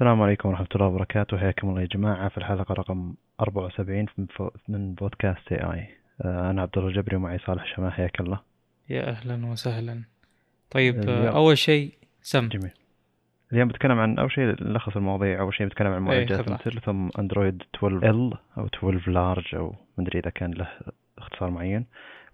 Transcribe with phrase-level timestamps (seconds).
[0.00, 1.38] السلام عليكم ورحمة الله وبركاته.
[1.38, 2.28] حياكم الله يا جماعة.
[2.28, 4.06] في الحلقة رقم 74
[4.68, 5.88] من بودكاست اي اي
[6.24, 8.40] أنا عبد الله الجبري ومعي صالح شماه حياك الله.
[8.90, 10.02] يا أهلا وسهلا.
[10.70, 11.92] طيب اليوم- آه، أول شيء
[12.22, 12.48] سم.
[12.48, 12.70] جميل.
[13.52, 15.40] اليوم بتكلم عن أول شيء نلخص المواضيع.
[15.40, 16.66] أول شيء بتكلم عن معالجات خذ راحتك.
[16.66, 20.68] Intel ثم أندرويد 12L أو 12 Large أو مدري إذا كان له
[21.18, 21.86] اختصار معين.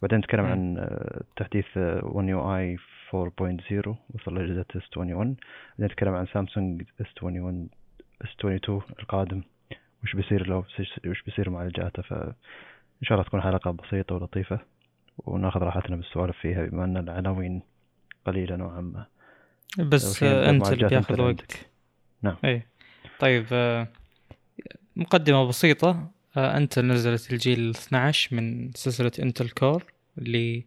[0.02, 0.50] بعدين نتكلم مم.
[0.50, 1.66] عن آه، تحديث
[2.02, 2.76] One UI
[3.12, 5.36] 4.0 وصل لأجهزة S21 بعدين
[5.80, 9.42] نتكلم عن سامسونج S21 S22 القادم
[10.04, 10.64] وش بيصير له
[11.06, 14.60] وش بيصير معالجاته فإن شاء الله تكون حلقة بسيطة ولطيفة
[15.18, 17.62] وناخذ راحتنا بالسوالف فيها بما أن العناوين
[18.26, 19.06] قليلة نوعا ما.
[19.78, 21.70] بس أنت اللي بياخذ وقت.
[22.22, 22.36] نعم.
[22.44, 22.62] اي
[23.18, 23.88] طيب آه،
[24.96, 26.10] مقدمة بسيطة.
[26.36, 29.84] آه، Intel نزلت الجيل 12 من سلسلة Intel Core
[30.18, 30.64] اللي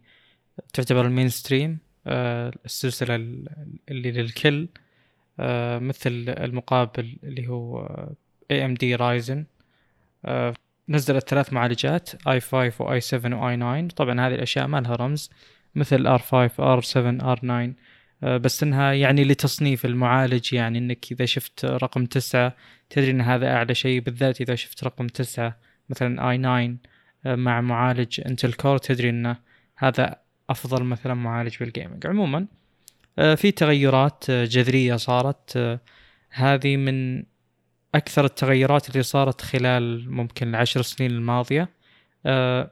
[0.72, 3.48] تعتبر ال mainstream السلسلة ال-
[3.88, 4.68] اللي للكل
[5.40, 7.86] آه، مثل المقابل اللي هو
[8.52, 9.44] AMD Ryzen
[10.88, 15.30] نزلت ثلاث معالجات i5 و i7 و i9 طبعا هذه الأشياء ما لها رمز
[15.74, 17.72] مثل R5 R7 R9
[18.22, 22.56] آه، بس إنها يعني لتصنيف المعالج يعني إنك إذا شفت رقم تسعة
[22.90, 25.56] تدري إن هذا أعلى شيء بالذات إذا شفت رقم تسعة
[25.90, 26.76] مثلا i9
[27.26, 29.36] آه، مع معالج Intel Core تدري ان
[29.76, 30.19] هذا
[30.50, 32.46] أفضل مثلا معالج بال gaming عموما
[33.18, 35.80] آه، في تغيرات آه، جذرية صارت آه،
[36.30, 37.24] هذه من
[37.94, 41.68] أكثر التغيرات اللي صارت خلال ممكن العشر سنين الماضية.
[42.26, 42.70] آه،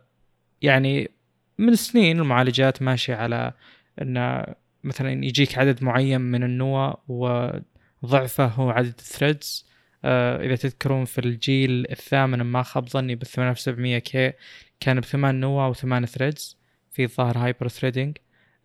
[0.63, 1.11] يعني
[1.59, 3.53] من سنين المعالجات ماشية على
[4.03, 4.45] إن
[4.85, 9.67] مثلا يجيك عدد معين من النوى وضعفه هو عدد ال threads
[10.05, 14.33] إذا تذكرون في الجيل الثامن ما خاب ظني بال 8700K
[14.81, 16.58] كان بثمان نوى وثمان threads
[16.99, 18.17] في ظاهر hyper threading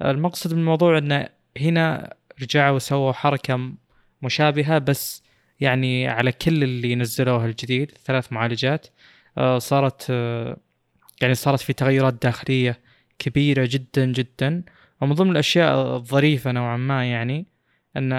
[0.02, 1.30] المقصد من الموضوع انه
[1.62, 3.78] هنا رجعوا وسووا حركة م-
[4.22, 5.24] مشابهة بس
[5.60, 8.88] يعني على كل اللي نزلوها الجديد ثلاث معالجات.
[9.38, 10.58] آه صارت آه
[11.22, 12.80] يعني صارت في تغيرات داخلية
[13.20, 14.64] كبيرة جدا جدا.
[15.02, 17.46] ومن ضمن الأشياء الظريفة نوعا ما يعني
[17.98, 18.12] إن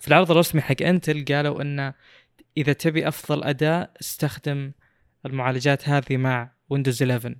[0.00, 1.92] في العرض الرسمي حق Intel قالوا إن
[2.56, 4.72] إذا تبي أفضل اداء استخدم
[5.26, 7.34] المعالجات هذه مع ويندوز 11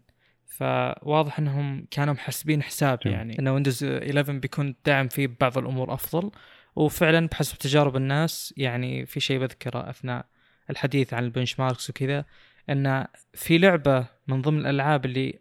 [0.58, 3.16] فواضح إنهم كانوا محسبين حساب جميل.
[3.16, 6.30] يعني ان ويندوز 11 بيكون دعم فيه بعض الأمور أفضل.
[6.76, 10.26] وفعلا بحسب تجارب الناس يعني في شيء بذكره أثناء
[10.70, 12.24] الحديث عن ال benchmarks وكذا
[12.70, 15.38] إن في لعبة من ضمن الألعاب اللي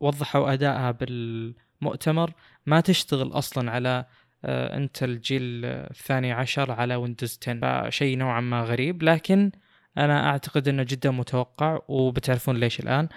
[0.00, 2.32] وضحوا أدائها بالمؤتمر
[2.66, 4.04] ما تشتغل أصلا على
[4.44, 9.02] آه، انت الجيل الثاني عشر على ويندوز 10 فشيء نوعا ما غريب.
[9.02, 9.50] لكن
[9.98, 13.08] أنا أعتقد إنه جدا متوقع وبتعرفون ليش الآن.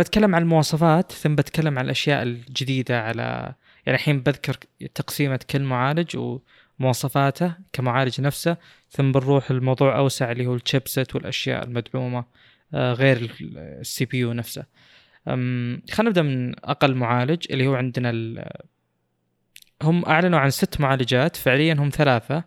[0.00, 3.54] بتكلم عن المواصفات ثم بتكلم عن الأشياء الجديدة على
[3.86, 4.56] يعني الحين بذكر
[4.94, 6.38] تقسيمة كل معالج
[6.78, 8.56] ومواصفاته كمعالج نفسه
[8.90, 12.24] ثم بنروح الموضوع أوسع اللي هو الشيبسет والأشياء المدعومة
[12.74, 13.30] آه، غير
[13.80, 14.64] ال CPU نفسه
[15.26, 18.10] خلينا نبدأ من أقل معالج اللي هو عندنا.
[19.82, 22.44] هم أعلنوا عن ست معالجات فعليا هم ثلاثة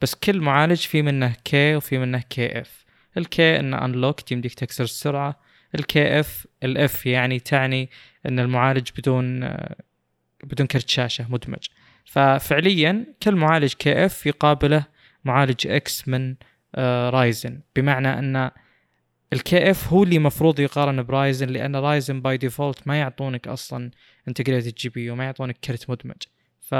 [0.00, 2.84] بس كل معالج في منه K وفي منه KF
[3.16, 5.40] ال K إنه unlock يمديك تكسر السرعة
[5.74, 7.90] ال KF ال F يعني تعني
[8.26, 9.40] إن المعالج بدون
[10.44, 11.66] بدون كرت شاشة مدمج.
[12.04, 14.84] ففعليا كل معالج KF يقابله
[15.24, 16.34] معالج X من
[16.74, 17.60] آه، Ryzen.
[17.76, 18.50] بمعنى إن
[19.32, 23.90] ال KF هو اللي مفروض يقارن ب Ryzen لأن Ryzen by default ما يعطونك أصلا
[24.28, 26.22] integrated GPU ما يعطونك كرت مدمج.
[26.60, 26.74] ف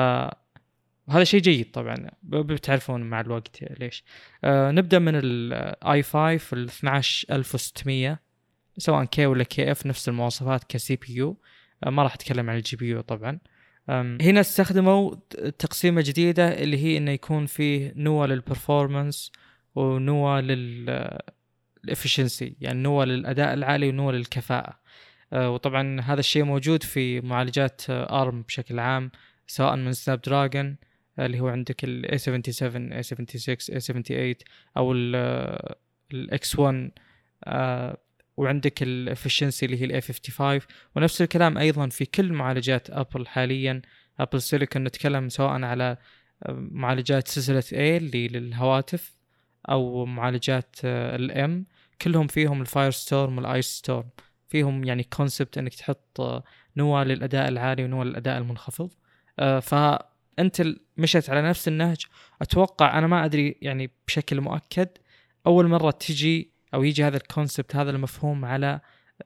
[1.11, 2.11] هذا شيء جيد طبعا.
[2.23, 4.05] بتعرفون مع الوقت ليش.
[4.45, 8.19] آه نبدأ من ال i5 ال 12600
[8.79, 11.37] سواء K ولا KF نفس المواصفات ك CPU
[11.85, 13.39] آه ما راح أتكلم عن ال GPU طبعا.
[13.89, 15.15] هنا استخدموا
[15.59, 19.33] تقسيمة جديدة اللي هي إنه يكون فيه نوى لل performance
[19.75, 21.19] ونوى لل
[21.85, 24.85] الـ efficiency يعني نوى للأداء العالي ونوى للكفاءة.
[25.33, 29.11] آه، وطبعا هذا الشيء موجود في معالجات ARM بشكل عام
[29.47, 30.77] سواء من Snapdragon
[31.19, 34.45] اللي هو عندك ال A77 A76 A78
[34.77, 36.91] أو ال X1
[37.45, 37.99] آه،
[38.37, 40.63] وعندك ال efficiency اللي هي ال A55
[40.97, 43.83] ونفس الكلام أيضا في كل معالجات ابل حاليا.
[44.21, 45.97] Apple Silicon نتكلم سواء على
[46.43, 49.17] آه، معالجات سلسلة A اللي للهواتف
[49.71, 51.67] أو معالجات ال M
[52.03, 54.09] كلهم فيهم ال Firestorm وال Icestorm
[54.49, 56.45] فيهم يعني concept إنك تحط آه،
[56.77, 58.91] نوى للأداء العالي ونوى للأداء المنخفض.
[59.39, 60.63] آه، فأنت
[60.97, 62.07] مشيت على نفس النهج.
[62.43, 64.89] أتوقع أنا ما أدري يعني بشكل مؤكد
[65.47, 68.81] أول مرة تجي أو يجي هذا ال concept هذا المفهوم على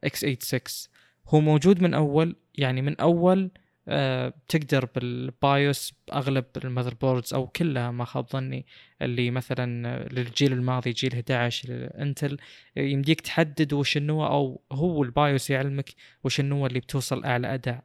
[0.07, 0.89] x86
[1.29, 3.51] هو موجود من أول يعني من أول
[3.91, 8.67] آه، تقدر بال BIOS باغلب ال motherboards أو كلها ما خاب ظني
[9.03, 12.37] اللي مثلا للجيل الماضي جيل 11 إنتل
[12.77, 15.91] يمديك تحدد وش النوى أو هو ال BIOS يعلمك
[16.25, 17.85] وش النوى اللي بتوصل أعلى أداء.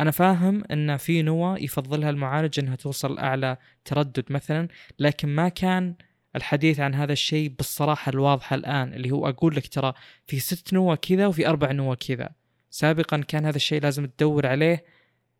[0.00, 4.68] أنا فاهم إن في نوى يفضلها المعالج إنها توصل أعلى تردد مثلا
[4.98, 5.94] لكن ما كان
[6.36, 9.92] الحديث عن هذا الشيء بالصراحة الواضحة الآن اللي هو أقول لك ترى
[10.26, 12.30] في ست نوى كذا وفي أربع نوى كذا.
[12.70, 14.84] سابقا كان هذا الشيء لازم تدور عليه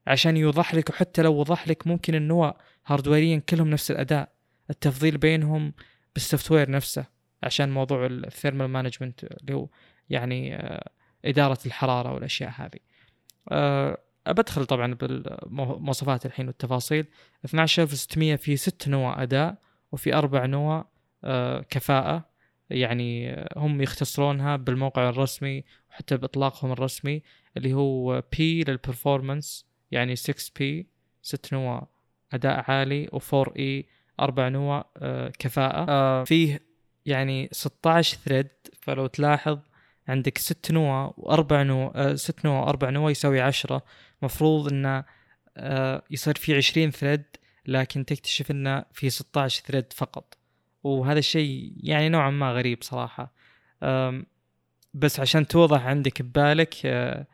[0.07, 4.33] عشان يوضح لك وحتى لو وضح لك ممكن النوى hardware يا كلهم نفس الأداء.
[4.71, 5.73] التفضيل بينهم
[6.15, 7.05] بال software نفسه
[7.43, 9.69] عشان موضوع ال thermal management اللي هو
[10.11, 10.91] يعني آه،
[11.25, 12.79] إدارة الحرارة والأشياء هذه.
[13.49, 17.07] أه بدخل طبعا بالمواصفات الحين والتفاصيل.
[17.45, 19.59] 12600 في ست نوى أداء.
[19.93, 20.89] وفي أربع نوى
[21.25, 22.33] أه كفاءة.
[22.71, 27.23] يعني هم يختصرونها بالموقع الرسمي وحتى بإطلاقهم الرسمي
[27.57, 30.87] اللي هو P لل performance يعني 6 P
[31.23, 31.89] ست نوى
[32.33, 33.87] أداء عالي و4 E
[34.21, 35.87] أربع نوى آه كفاءة.
[35.91, 36.61] آه فيه
[37.07, 38.49] يعني 16 thread
[38.83, 39.59] فلو تلاحظ
[40.09, 43.83] عندك ست نوى وأربع نوى آه ست نوى وأربع نوى يساوي عشرة.
[44.23, 45.05] مفروض إنه
[45.57, 47.23] آه يصير في 20 thread
[47.67, 50.39] لكن تكتشف إنه في 16 thread فقط.
[50.83, 53.35] وهذا الشيء يعني نوعا ما غريب صراحة.
[54.95, 57.27] بس عشان توضح عندك ببالك آه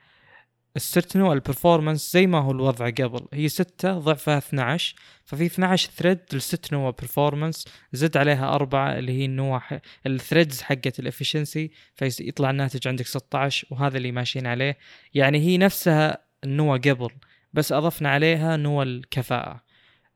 [0.77, 3.29] الست نوى ال performance زي ما هو الوضع قبل.
[3.33, 4.95] هي 6 ضعفها 12
[5.25, 9.63] ففي 12 thread للست نوى performance زد عليها أربعة اللي هي النوى
[10.07, 14.79] ال threads حقت ال efficiency فيطلع الناتج عندك 16 وهذا اللي ماشيين عليه.
[15.15, 17.11] يعني هي نفسها النوع قبل
[17.53, 19.51] بس أضفنا عليها نوع الكفاءة.
[19.51, 19.68] أه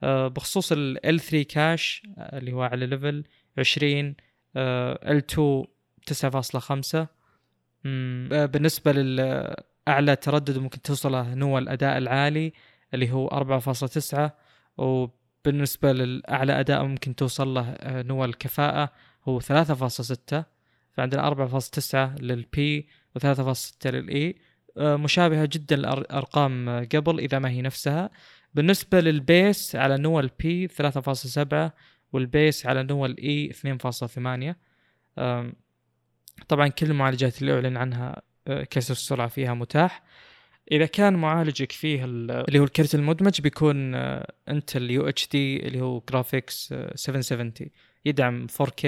[0.05, 3.25] بخصوص ال L3 كاش اللي هو على ليفل
[3.59, 4.15] 20
[4.57, 5.67] أه L2
[6.11, 7.07] 9.5
[7.85, 9.55] بالنسبة لل
[9.89, 12.53] أعلى تردد ممكن توصله نوع الأداء العالي
[12.95, 14.31] اللي هو 4.9
[14.79, 18.93] وبالنسبة للأعلى أداء ممكن توصل له آه، نوع الكفاءة
[19.29, 20.43] هو 3.6
[20.93, 22.89] فعندنا 4.9 لل P
[23.19, 24.37] و3.6 لل E
[24.77, 28.11] مشابهة جدا الارقام قبل إذا ما هي نفسها.
[28.55, 31.71] بالنسبة لل base على نوى ال P 3.7
[32.13, 34.55] وال base على نوى ال E 2.8
[36.49, 40.03] طبعا كل المعالجات اللي أعلن عنها كسر السرعة فيها متاح.
[40.73, 43.95] إذا كان معالجك فيه اللي هو الكرت المدمج بيكون
[44.49, 47.53] Intel UHD اللي هو graphics 770
[48.05, 48.85] يدعم 4K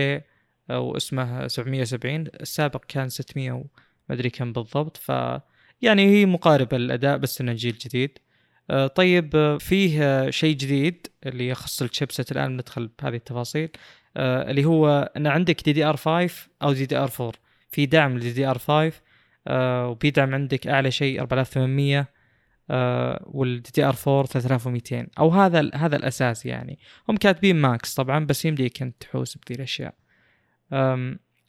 [0.70, 3.64] أو اسمه 770 السابق كان 600 وما
[4.10, 4.96] أدري كم بالضبط.
[4.96, 5.08] ف
[5.82, 8.18] يعني هي مقاربة للأداء بس إنه جيل جديد.
[8.94, 13.68] طيب آه، فيه شيء جديد اللي يخص ال chipset الآن ندخل بهذه التفاصيل
[14.16, 17.32] آه، اللي هو أن عندك دي دي ار 5 أو دي دي ار 4
[17.70, 18.92] في دعم ل DDR5
[19.46, 22.08] آه وبيدعم عندك أعلى شيء 4800
[22.70, 26.78] آه وال DDR4 3200 أو هذا هذا الأساس يعني.
[27.08, 29.94] هم كاتبين max طبعا بس يمديك أنت تحوس بذي الأشياء.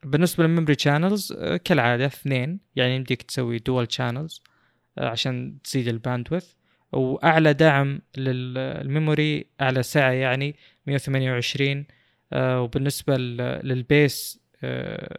[0.04, 2.60] بالنسبة لل memory channels آه كالعادة اثنين.
[2.76, 4.44] يعني يمديك تسوي dual channels
[4.98, 6.46] آه عشان تزيد ال bandwidth
[6.96, 10.56] وأعلى دعم لل memory اعلى سعة يعني
[10.88, 11.86] 128
[12.34, 15.18] آه وبالنسبة لل base آه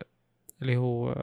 [0.62, 1.14] اللي هو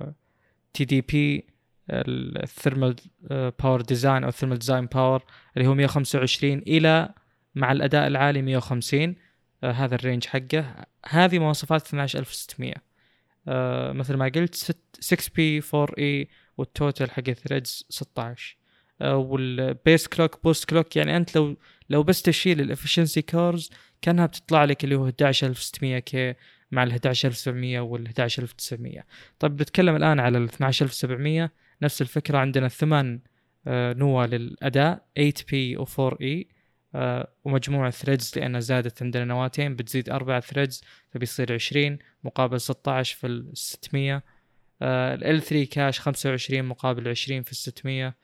[0.74, 1.48] TDP
[1.90, 2.96] ال thermal
[3.32, 5.24] power design أو ال thermal design power
[5.58, 7.10] اللي هو 125 إلى
[7.56, 9.16] مع الأداء العالي 150
[9.64, 10.86] آه هذا ال range حقه.
[11.06, 12.74] هذه مواصفات 12600
[13.48, 14.56] آه مثل ما قلت
[15.00, 18.63] 6 P 4 E وال total حق ال threads 16 آه
[19.04, 21.58] وال base clock boost clock يعني أنت لو
[21.90, 23.70] لو بس تشيل ال efficiency cores
[24.02, 26.34] كأنها بتطلع لك اللي هو 11600 K
[26.72, 29.04] مع ال 11700 وال 11900
[29.40, 32.38] طيب بتكلم الآن على ال 12700 نفس الفكرة.
[32.38, 33.20] عندنا ثمان
[33.68, 36.46] آه، نواه للأداء 8P و 4E
[36.96, 39.76] آه، ومجموع threads لأن زادت عندنا نواتين.
[39.76, 44.24] بتزيد أربع threads فبيصير 20 مقابل 16 في ال 600
[44.82, 48.16] ال L3 cache 25 مقابل 20 في ال 600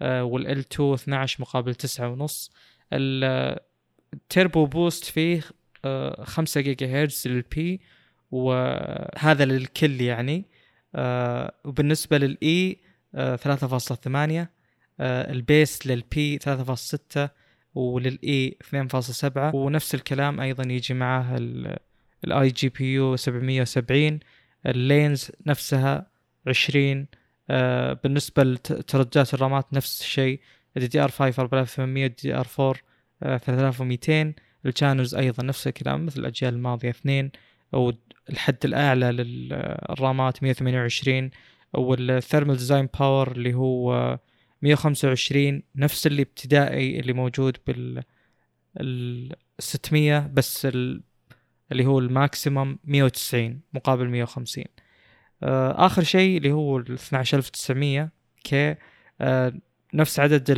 [0.00, 2.50] وال L2 12 مقابل 9 ونص.
[2.92, 5.40] ال turbo boost فيه
[6.22, 7.80] 5 جيجا هرتز لل P
[8.30, 10.44] وهذا للكل يعني.
[10.94, 12.78] آه وبالنسبة لل E
[13.14, 13.46] آه 3.8
[14.06, 14.46] آه
[15.00, 17.28] ال base لل P 3.6
[17.74, 21.36] ولل E 2.7 ونفس الكلام أيضا يجي معاه
[22.24, 24.20] ال iGPU 770
[24.66, 26.06] ال lanes نفسها
[26.46, 27.06] 20
[27.50, 30.40] آه بالنسبة لترددات الرامات نفس الشيء.
[30.76, 32.74] DDR 5 4800 DDR 4
[33.38, 34.34] 3200
[34.66, 37.30] ال channels أيضا نفس الكلام مثل الأجيال الماضية اثنين.
[37.74, 37.92] أو
[38.30, 41.30] الحد الأعلى للرامات 128
[41.74, 44.18] وال thermal design power اللي هو
[44.62, 48.02] 125 نفس اللي ابتدائي اللي موجود بال
[48.80, 51.02] ال 600 بس ال...
[51.72, 54.73] اللي هو ال maximum 190 مقابل 150 آه،
[55.42, 58.10] آخر شيء اللي هو ال 12900
[58.44, 58.74] K
[59.20, 59.52] آه،
[59.94, 60.54] نفس عدد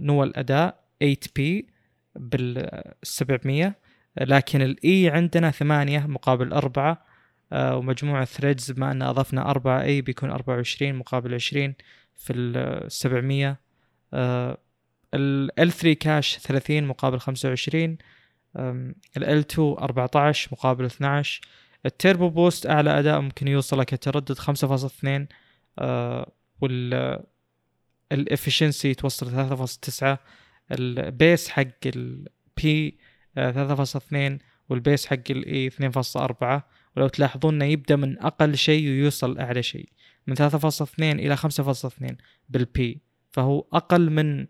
[0.00, 1.68] نوى الأداء 8 P
[2.16, 3.74] بال 700
[4.20, 7.06] لكن ال E عندنا 8 مقابل 4
[7.52, 11.74] آه، ومجموع ال threads بما أن أضفنا 4 E بيكون 24 مقابل 20
[12.16, 13.56] في ال 700
[15.14, 17.98] ال L3 cache 30 مقابل 25
[18.56, 21.40] ال L2 14 مقابل 12
[21.86, 25.26] ال turbo boost أعلى أداء ممكن يوصل كتردد 5.2
[25.78, 27.18] آه وال
[28.12, 29.48] ال efficiency توصل
[30.02, 30.16] 3.9
[30.72, 32.98] ال base حق ال P
[33.38, 34.14] 3.2
[34.68, 36.60] وال base حق ال E 2.4
[36.96, 39.88] ولو تلاحظون إنه يبدأ من أقل شيء ويوصل أعلى شيء
[40.26, 42.14] من 3.2 إلى 5.2
[42.48, 44.46] بال P فهو أقل من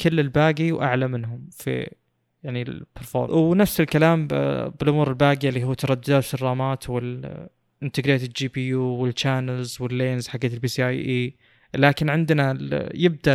[0.00, 1.94] كل الباقي وأعلى منهم في
[2.42, 9.01] يعني ال perform ونفس الكلام بالأمور الباقية اللي هو ترددات الرامات وال integrated GPU وال
[9.01, 11.36] channels وال lanes حقت ال PCIe
[11.74, 12.58] لكن عندنا
[12.94, 13.32] يبدأ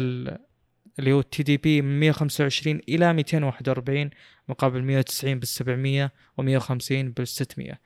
[0.99, 4.09] اللي هو ال TDP من 125 إلى 241
[4.49, 7.79] مقابل 190 بال 700 و150 بال 600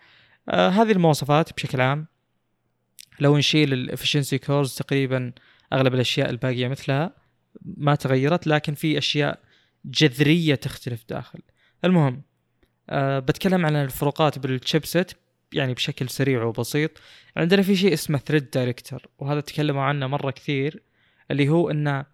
[0.49, 2.07] آه هذه المواصفات بشكل عام.
[3.19, 5.31] لو نشيل ال efficiency cores تقريبا
[5.73, 7.13] أغلب الأشياء الباقية مثلها
[7.61, 9.39] ما تغيرت لكن في أشياء
[9.85, 11.39] جذرية تختلف داخل.
[11.85, 12.21] المهم
[12.89, 15.11] أه بتكلم عن الفروقات بال chipset
[15.53, 16.91] يعني بشكل سريع وبسيط.
[17.37, 20.83] عندنا في شيء اسمه thread director وهذا تكلموا عنه مرة كثير
[21.31, 22.05] اللي هو انه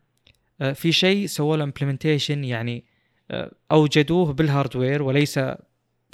[0.61, 2.85] أه في شيء سووا له implementation يعني
[3.31, 5.39] أه أوجدوه بال hardware وليس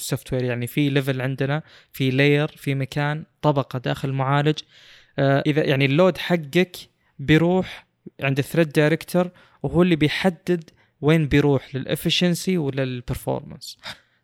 [0.02, 4.60] بال software يعني في level عندنا في layer في مكان طبقة داخل المعالج
[5.20, 6.76] آه، إذا يعني ال load حقك
[7.20, 7.88] بيروح
[8.22, 9.32] عند ال thread director
[9.64, 10.70] وهو اللي بيحدد
[11.02, 13.78] وين بيروح لل efficiency ولا لل performance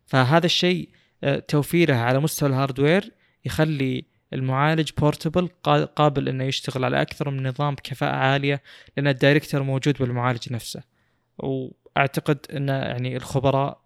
[0.06, 0.88] فهذا الشيء
[1.24, 3.12] آه، توفيره على مستوى ال hardware
[3.44, 5.48] يخلي المعالج portable
[5.96, 8.62] قابل إنه يشتغل على أكثر من نظام بكفاءة عالية
[8.96, 10.82] لأن ال director موجود بالمعالج نفسه.
[11.38, 13.82] وأعتقد ان يعني الخبراء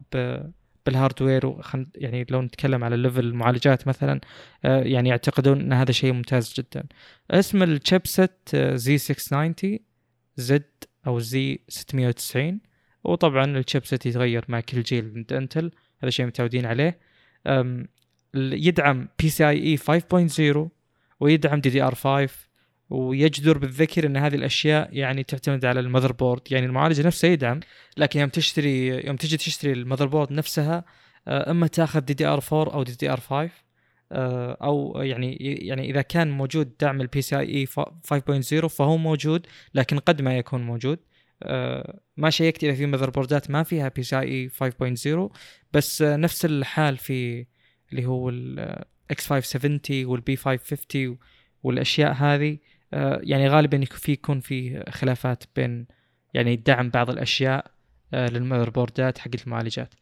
[0.87, 1.57] بال hardware
[1.95, 4.21] يعني لو نتكلم على level المعالجات مثلا
[4.65, 6.85] آه، يعني يعتقدون إن هذا شيء ممتاز جدا.
[7.31, 9.79] اسم ال chipset Z 690
[10.37, 12.61] زد أو Z 690
[13.05, 16.99] وطبعا ال chipset يتغير مع كل جيل من Intel هذا شيء متعودين عليه.
[18.35, 20.01] يدعم PCIe
[20.57, 20.69] 5.0
[21.21, 22.29] ويدعم DDR 5
[22.91, 27.61] ويجدر بالذكر إن هذه الأشياء يعني تعتمد على ال motherboard يعني المعالج نفسه يدعم
[27.97, 30.85] لكن يوم تشتري يوم تجي تشتري ال motherboard نفسها
[31.29, 33.51] آه، إما تاخذ دي دي ار 4 أو دي دي ار 5
[34.13, 40.39] أو يعني يعني إذا كان موجود دعم ال PCI 5.0 فهو موجود لكن قد ما
[40.39, 40.99] يكون موجود.
[42.17, 45.37] ما check ت إذا في motherboard ات ما فيها PCI 5.0
[45.73, 47.47] بس نفس الحال في
[47.93, 51.19] اللي هو ال X 570 وال B 550
[51.63, 52.59] والأشياء هذه
[52.95, 55.87] آه، يعني غالبا في يكون في خلافات بين
[56.35, 57.71] يعني دعم بعض الأشياء
[58.15, 59.95] آه، لل motherboard ات حق المعالجات.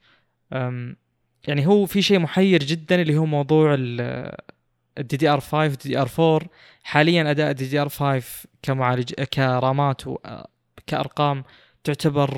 [1.48, 3.76] يعني هو في شيء محير جدا اللي هو موضوع
[4.98, 6.50] ال DDR 5 DDR 4
[6.82, 10.02] حاليا أداء ال DDR 5 كمعالج كرامات
[10.86, 11.44] كأرقام
[11.84, 12.30] تعتبر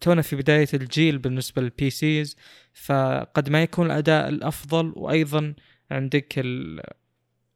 [0.00, 2.36] تونا في بداية الجيل بالنسبة لل PCs
[2.74, 5.54] فقد ما يكون الأداء الأفضل وأيضا
[5.90, 6.82] عندك اللي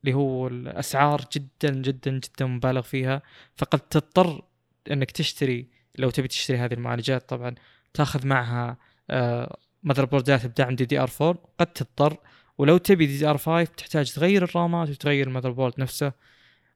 [0.08, 3.22] هو الأسعار جدا جدا جدا مبالغ فيها
[3.56, 4.42] فقد تضطر
[4.90, 7.54] إنك تشتري لو تبي تشتري هذه المعالجات طبعا
[7.94, 8.76] تأخذ معها
[9.10, 12.16] آه، board ات بدعم DDR 4 قد تضطر.
[12.58, 16.12] ولو تبي DDR 5 تحتاج تغير الرامات وتغير ال motherboard نفسه.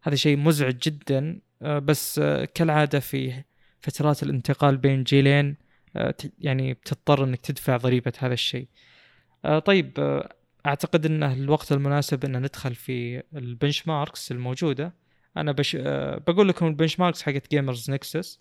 [0.02, 1.18] هذا شيء مزعج جدا.
[1.18, 3.44] آه، بس آه، كالعادة في
[3.80, 5.56] فترات الانتقال بين جيلين
[6.38, 8.68] يعني بتضطر إنك تدفع ضريبة هذا الشيء.
[9.64, 10.20] طيب
[10.66, 14.94] أعتقد انه الوقت المناسب إن ندخل في ال benchmarks الموجودة.
[15.36, 15.76] أنا بش...
[16.26, 18.40] بقول لكم ال benchmarks حقت Gamers Nexus.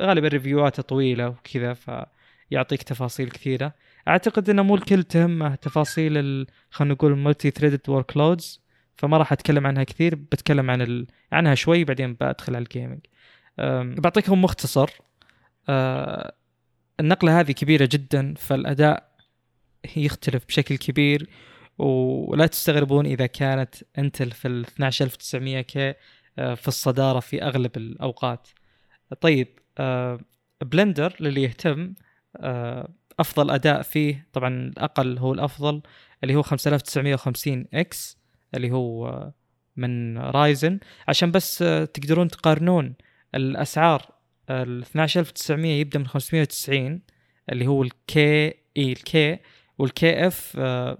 [0.00, 3.74] غالبا review هاته طويلة وكذا فيعطيك تفاصيل كثيرة.
[4.08, 6.46] أعتقد ان مو الكل تهمه تفاصيل ال...
[6.70, 8.60] خلينا نقول ال multi threaded workloads
[9.00, 11.06] فما راح أتكلم عنها كثير بتكلم عن ال...
[11.32, 13.00] عنها شوي بعدين بدخل على ال gaming
[14.00, 14.90] بعطيكم مختصر.
[17.00, 19.10] النقلة هذه كبيرة جدا فالأداء
[19.96, 21.30] يختلف بشكل كبير
[21.78, 25.94] ولا تستغربون إذا كانت Intel في ال 12900 K
[26.36, 28.48] في الصدارة في أغلب الأوقات.
[29.20, 29.48] طيب
[30.60, 31.94] Blender للي يهتم
[33.20, 35.82] أفضل أداء فيه طبعا الأقل هو الأفضل
[36.22, 38.19] اللي هو 5950 X.
[38.54, 39.32] اللي هو
[39.76, 41.58] من Ryzen عشان بس
[41.94, 42.94] تقدرون تقارنون
[43.34, 44.20] الأسعار.
[44.50, 47.02] ال 12900 يبدأ من 590
[47.52, 49.38] اللي هو ال K اي ال K
[49.78, 50.56] وال KF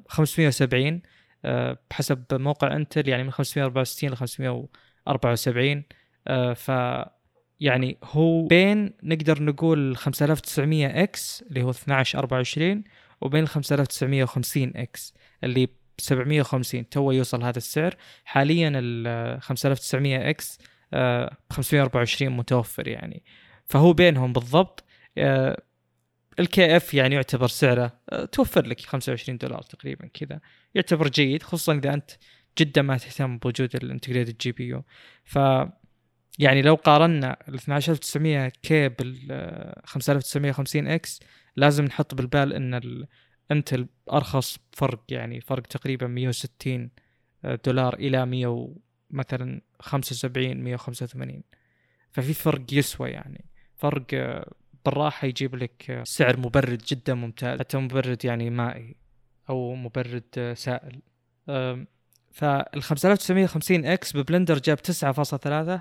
[0.08, 1.02] 570
[1.44, 5.84] آه، بحسب موقع انتل يعني من 564 ل 574
[6.28, 6.70] آه، ف
[7.60, 12.84] يعني هو بين نقدر نقول 5900 X اللي هو 12 24
[13.20, 15.68] وبين 5950 X اللي
[16.00, 17.96] 750 تو يوصل هذا السعر.
[18.24, 20.58] حاليا ال 5900 X
[20.92, 23.22] ب 524 متوفر يعني.
[23.66, 24.84] فهو بينهم بالضبط
[25.18, 25.62] آه،
[26.40, 30.40] ال KF يعني يعتبر سعره آه، توفر لك 25 دولار تقريبا كذا.
[30.74, 32.10] يعتبر جيد خصوصا إذا أنت
[32.58, 34.82] جدا ما تهتم بوجود ال integrated GPU
[35.24, 35.38] ف
[36.38, 41.20] يعني لو قارنا ال 12900 K بال 5950 X
[41.56, 43.06] لازم نحط بالبال إن
[43.50, 46.90] الانتل أرخص فرق يعني فرق تقريبا 160
[47.64, 48.74] دولار إلى 100
[49.10, 51.42] مثلا 75 185
[52.10, 53.44] ففي فرق يسوى يعني.
[53.76, 54.04] فرق
[54.84, 57.58] بالراحة يجيب لك سعر مبرد جدا ممتاز.
[57.58, 58.96] حتى مبرد يعني مائي
[59.48, 61.00] أو مبرد سائل.
[62.32, 65.80] فال 5950 X ب Blender جاب 9.3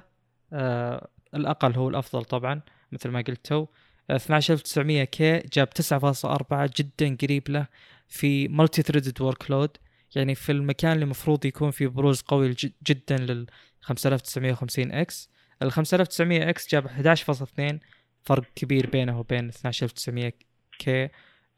[0.53, 2.61] آه، الأقل هو الأفضل طبعا
[2.91, 3.65] مثل ما قلت تو.
[4.09, 7.67] 12900 K جاب 9.4 جدا قريب له
[8.07, 9.77] في multi-threaded workload
[10.15, 12.55] يعني في المكان اللي المفروض يكون فيه بروز قوي
[12.87, 13.47] جدا لل
[13.81, 15.29] 5950 X.
[15.61, 17.79] ال 5900 X جاب 11.2
[18.23, 20.33] فرق كبير بينه وبين 12900
[20.79, 21.09] K.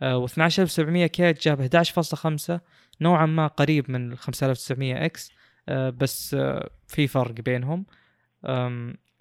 [0.02, 2.60] و 12700 K جاب 11.5
[3.02, 5.32] نوعا ما قريب من ال 5900 X
[5.70, 7.86] آه، بس آه، في فرق بينهم.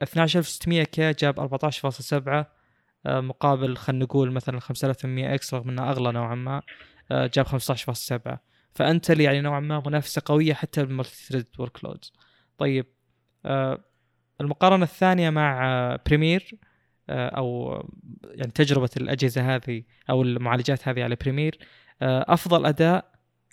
[0.03, 2.60] 12600 K جاب 14.7 آه،
[3.07, 6.63] مقابل خلينا نقول مثلا 5800 X رغم إنه أغلى نوعا ما
[7.11, 8.39] جاب 15.7
[8.75, 11.81] فانتل يعني نوعا ما منافسة قوية حتى بال multi-thread work
[12.59, 12.87] طيب
[14.41, 16.59] المقارنة الثانية مع Premiere
[17.11, 17.75] أو
[18.25, 21.59] يعني تجربة الأجهزة هذه أو المعالجات هذه على Premiere
[22.03, 23.13] أفضل أداء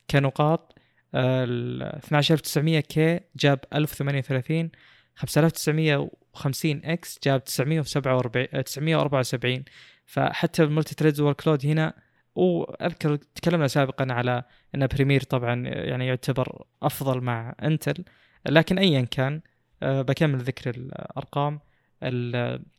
[0.09, 0.77] كنقاط
[1.15, 4.71] ال 12900 K جاب 1038
[5.17, 9.63] 5950 X جاب 947 974
[10.05, 11.93] فحتى ال multi-threads workload هنا
[12.35, 14.43] وأذكر تكلمنا سابقا على
[14.75, 18.03] إن Premiere طبعا يعني يعتبر أفضل مع إنتل.
[18.49, 19.41] لكن ايا كان
[19.83, 21.59] أه بكمل ذكر الأرقام.
[22.03, 22.35] ال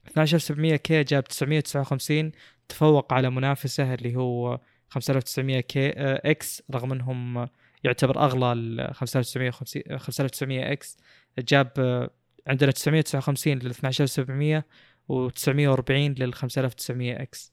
[0.08, 2.32] 12700 K جاب 959
[2.68, 7.48] تفوق على منافسه اللي هو 5900 K X رغم إنهم
[7.84, 10.98] يعتبر أغلى ال 5950 5900 X.
[11.38, 11.72] جاب
[12.48, 14.64] عندنا 959 لل 12700
[15.12, 17.52] و940 لل 5900 X.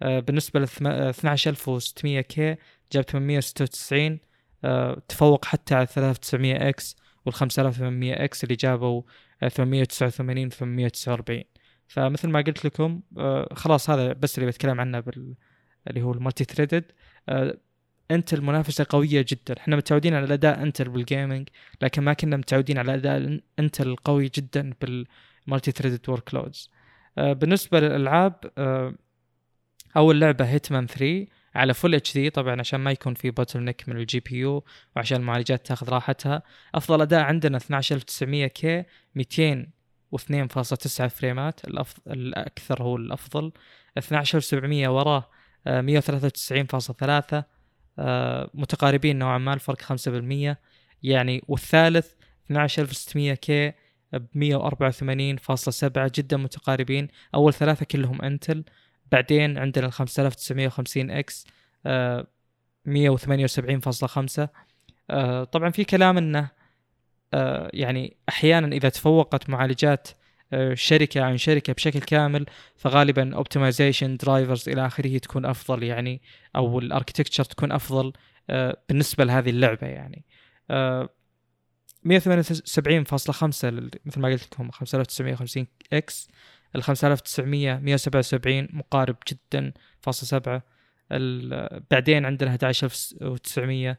[0.00, 2.56] بالنسبة لل 12600 K
[2.92, 4.18] جاب 896
[4.64, 9.02] آه، تفوق حتى على 3900 X وال 5800 X اللي جابوا
[9.48, 11.44] 889 849
[11.88, 15.34] فمثل ما قلت لكم آه، خلاص هذا بس اللي بتكلم عنه بال
[15.88, 16.84] اللي هو ال multi-threaded.
[18.10, 19.54] انتل منافسة قوية جدا.
[19.58, 21.48] إحنا متعودين على اداء انتل بال gaming
[21.82, 26.70] لكن ما كنا متعودين على اداء انتل القوي جدا بال multi-threaded workloads
[27.16, 28.94] بالنسبة للألعاب آه،
[29.96, 34.20] أول لعبة Hitman 3 على full HD طبعا عشان ما يكون في bottleneck من ال
[34.20, 34.64] GPU
[34.96, 36.42] وعشان المعالجات تاخذ راحتها.
[36.74, 41.64] أفضل أداء عندنا 12900 K 202.9 فريمات.
[41.64, 43.52] الأفضل الأكثر هو الأفضل.
[43.98, 45.28] 12700 وراه
[45.66, 47.44] 193.3 آه،
[48.54, 50.56] متقاربين نوعا ما الفرق 5%
[51.02, 52.12] يعني والثالث
[52.50, 53.72] 12600 K
[54.12, 57.08] ب 184.7 جدا متقاربين.
[57.34, 58.64] أول ثلاثة كلهم أنتل.
[59.12, 61.46] بعدين عندنا ال 5950 X
[62.86, 64.48] 178.5
[65.10, 66.48] آه، طبعا في كلام إنه
[67.34, 70.14] آه، يعني أحيانا إذا تفوقت معالجات آه،
[70.74, 76.22] شركة عن شركة بشكل كامل فغالبا optimization drivers إلى آخره تكون أفضل يعني
[76.56, 78.12] أو ال architecture تكون أفضل
[78.50, 80.24] آه، بالنسبة لهذه اللعبة يعني.
[82.04, 82.10] 178.5
[84.06, 86.28] مثل ما قلت لكم 5950 X.
[86.76, 90.62] ال 5900 177 مقارب جدا فاصلة سبعة.
[91.90, 93.98] بعدين عندنا 11900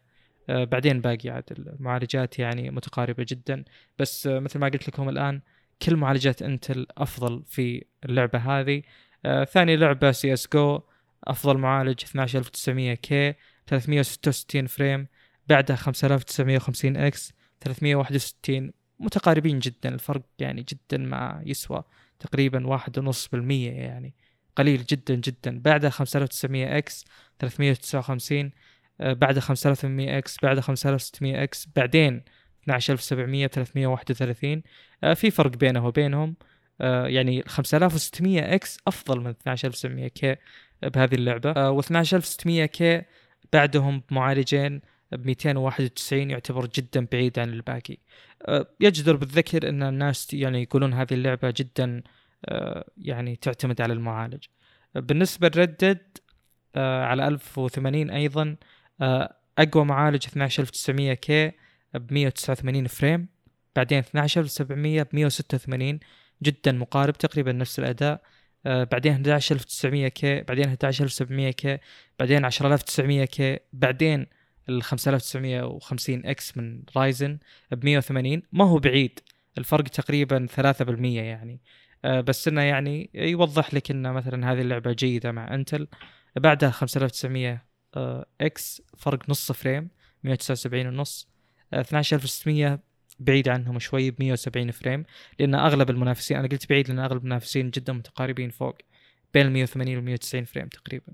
[0.49, 3.63] بعدين باقي عاد المعالجات يعني متقاربة جدا.
[3.99, 5.41] بس مثل ما قلت لكم الآن
[5.81, 8.81] كل معالجات انتل أفضل في اللعبة هذه.
[9.25, 10.81] آه ثاني لعبة سي إس جو
[11.23, 13.33] أفضل معالج 12900 K
[13.67, 15.07] 366 frame
[15.47, 21.83] بعدها 5950 X 361 متقاربين جدا الفرق يعني جدا ما يسوى
[22.19, 24.13] تقريبا واحد ونص بالمية يعني
[24.55, 25.59] قليل جدا جدا.
[25.59, 27.05] بعدها 5900 X
[27.39, 28.51] 359
[29.01, 31.67] آه بعدها 5800 X بعدها 5600 X.
[31.75, 32.23] بعدين
[32.69, 34.63] 12700 331
[35.03, 36.35] آه، في فرق بينه وبينهم.
[36.81, 40.35] آه يعني 5600 X أفضل من 12900 K
[40.83, 41.51] بهذه اللعبة.
[41.51, 43.01] آه و 12600 كي
[43.53, 47.97] بعدهم بمعالجين ب 291 يعتبر جدا بعيد عن الباقي.
[48.79, 52.03] يجدر بالذكر أن الناس يعني يقولون هذه اللعبة جدا
[52.97, 54.43] يعني تعتمد على المعالج.
[54.95, 56.17] بالنسبة لردد
[56.75, 58.55] على 1080 أيضا
[59.57, 61.51] أقوى معالج 12900 كي
[61.97, 63.27] ب 189 فريم
[63.75, 65.99] بعدين 12700 ب 186
[66.43, 68.21] جدا مقارب تقريبا نفس الأداء.
[68.65, 71.77] آه بعدين 11900 K بعدين 11700 K
[72.19, 74.27] بعدين 10900 K بعدين
[74.69, 77.37] ال 5950 X من Ryzen
[77.71, 79.19] ب 180 ما هو بعيد
[79.57, 81.61] الفرق تقريبا 3% يعني.
[82.05, 85.87] آه بس إنه يعني يوضح لك ان مثلا هذه اللعبة جيدة مع Intel.
[86.35, 89.89] بعدها 5900 آه X فرق نص frame
[90.23, 91.27] 179 ونص.
[91.73, 92.79] 12600
[93.19, 95.03] بعيد عنهم شوي ب 170 frame
[95.39, 98.77] لأن أغلب المنافسين أنا قلت بعيد لأن أغلب المنافسين جدا متقاربين فوق
[99.33, 101.13] بين ال 180 وال 190 frame تقريبا.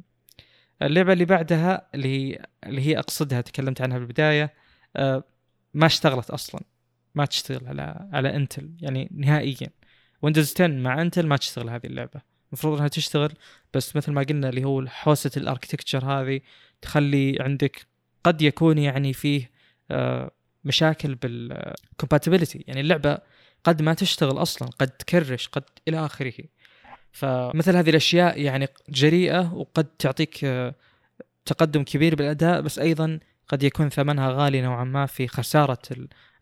[0.81, 4.53] اللعبة اللي بعدها اللي هي اللي هي أقصدها تكلمت عنها بالبداية
[4.95, 5.23] آه
[5.73, 6.61] ما اشتغلت أصلا
[7.15, 9.69] ما تشتغل على على Intel يعني نهائيا.
[10.21, 12.21] Windows 10 مع Intel ما تشتغل هذه اللعبة.
[12.53, 13.33] المفروض إنها تشتغل
[13.73, 16.41] بس مثل ما قلنا اللي هو حوسة ال architecture هذه
[16.81, 17.85] تخلي عندك
[18.23, 19.51] قد يكون يعني فيه
[19.91, 20.31] آه
[20.65, 23.17] مشاكل بال compatibility يعني اللعبة
[23.63, 26.33] قد ما تشتغل أصلا قد ت crash قد إلى آخره.
[27.11, 30.75] فمثل هذه الأشياء يعني جريئة وقد تعطيك آه،
[31.45, 35.79] تقدم كبير بالأداء بس أيضا قد يكون ثمنها غالي نوعا ما في خسارة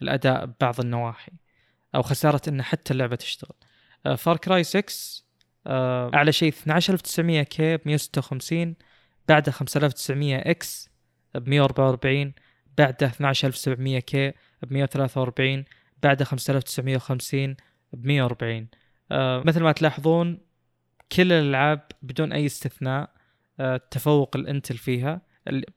[0.02, 1.32] الأداء ببعض النواحي
[1.96, 3.56] أو خسارة إن حتى اللعبة تشتغل.
[4.18, 5.24] Far Cry 6
[5.68, 8.76] أعلى شيء 12900 K ب 156
[9.28, 10.90] بعده 5900 X
[11.36, 12.34] ب 144
[12.78, 14.30] بعده 12700 K
[14.64, 15.66] ب 143
[16.04, 17.56] بعده 5950
[17.94, 18.68] ب 140
[19.12, 20.40] آه مثل ما تلاحظون
[21.12, 23.10] كل الألعاب بدون أي استثناء
[23.60, 25.22] آه تفوق ال Intel فيها.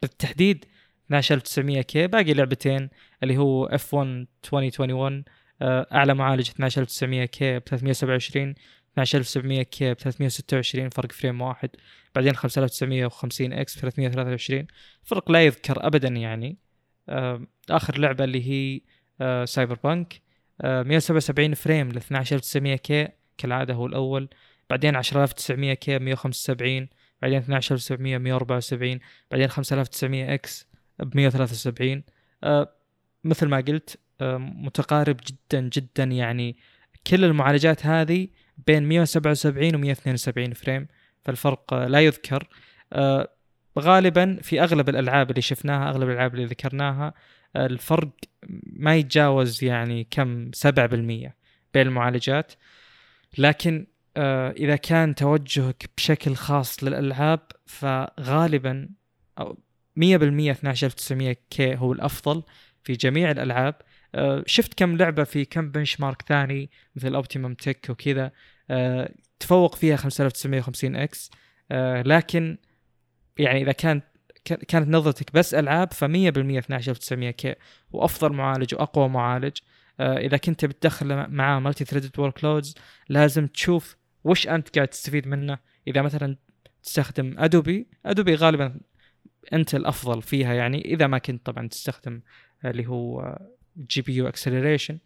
[0.03, 0.65] بالتحديد
[1.11, 2.91] 12900 K باقي لعبتين
[3.23, 5.25] اللي هو F1 2021
[5.63, 8.55] آه أعلى معالج 12900 K ب 327
[8.99, 11.71] 12700 K ب 326 فرق frame واحد
[12.15, 14.67] بعدين 5950 X 323
[15.03, 16.64] فرق لا يذكر ابدا يعني.
[17.71, 18.81] آخر لعبة اللي هي
[19.47, 20.23] Cyberpunk
[20.65, 24.29] 177 frame ل 12900 K كالعادة هو الأول.
[24.71, 26.89] بعدين 10900 K 175
[27.23, 32.03] بعدين 12700 174 بعدين 5900 X ب 173
[32.45, 32.75] أه
[33.25, 33.99] مثل ما قلت
[34.39, 36.57] متقارب جدا جدا يعني
[37.07, 38.29] كل المعالجات هذه
[38.67, 40.89] بين 177 و 172 فريم.
[41.23, 42.49] فالفرق لا يذكر.
[43.79, 47.15] غالبا في أغلب الألعاب اللي شفناها أغلب الألعاب اللي ذكرناها
[47.57, 48.11] الفرق
[48.67, 51.35] ما يتجاوز يعني كم 7%
[51.75, 52.53] بين المعالجات.
[53.39, 58.89] لكن آه، إذا كان توجهك بشكل خاص للألعاب فغالبا
[59.39, 59.59] أو
[59.97, 62.43] 100% 12900 K هو الأفضل
[62.85, 63.75] في جميع الألعاب.
[64.15, 68.33] آه، شفت كم لعبة في كم benchmark ثاني مثل Optimum Tech وكذا.
[68.71, 71.31] آه، تفوق فيها 5950 X.
[72.07, 72.57] لكن
[73.39, 74.05] يعني إذا كانت
[74.45, 77.55] كانت نظرتك بس ألعاب ف 100% 12900 K
[77.93, 79.59] وأفضل معالج وأقوى معالج.
[80.01, 82.75] آه إذا كنت بتدخل معاه multi-threaded workloads
[83.09, 85.59] لازم تشوف وش أنت قاعد تستفيد منه.
[85.87, 86.37] إذا مثلا
[86.83, 88.81] تستخدم Adobe Adobe غالبا
[89.53, 90.85] Intel الافضل فيها يعني.
[90.85, 92.21] إذا ما كنت طبعا تستخدم
[92.65, 93.39] اللي هو
[93.79, 94.99] GPU acceleration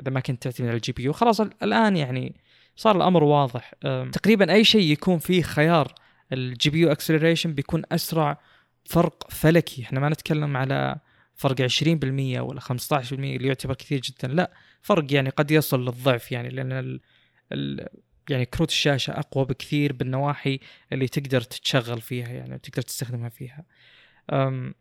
[0.00, 2.36] إذا ما كنت تعتمد على ال GPU خلاص الآن يعني
[2.76, 3.74] صار الأمر واضح.
[4.12, 5.94] تقريبا أي شيء يكون فيه خيار
[6.32, 8.40] ال GPU acceleration بيكون أسرع
[8.84, 9.82] فرق فلكي.
[9.82, 10.96] إحنا ما نتكلم على
[11.34, 14.28] فرق 20% ولا 15% اللي يعتبر كثير جدا.
[14.28, 17.00] لا فرق يعني قد يصل للضعف يعني لأن ال
[17.52, 17.88] ال
[18.30, 20.60] يعني كروت الشاشة أقوى بكثير بالنواحي
[20.92, 23.64] اللي تقدر تتشغل فيها يعني تقدر تستخدمها فيها.
[24.32, 24.74] أم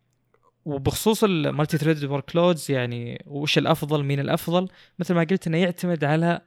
[0.66, 4.68] وبخصوص ال multi-thread workloads يعني وش الأفضل مين الأفضل؟
[5.00, 6.42] مثل ما قلت إنه يعتمد على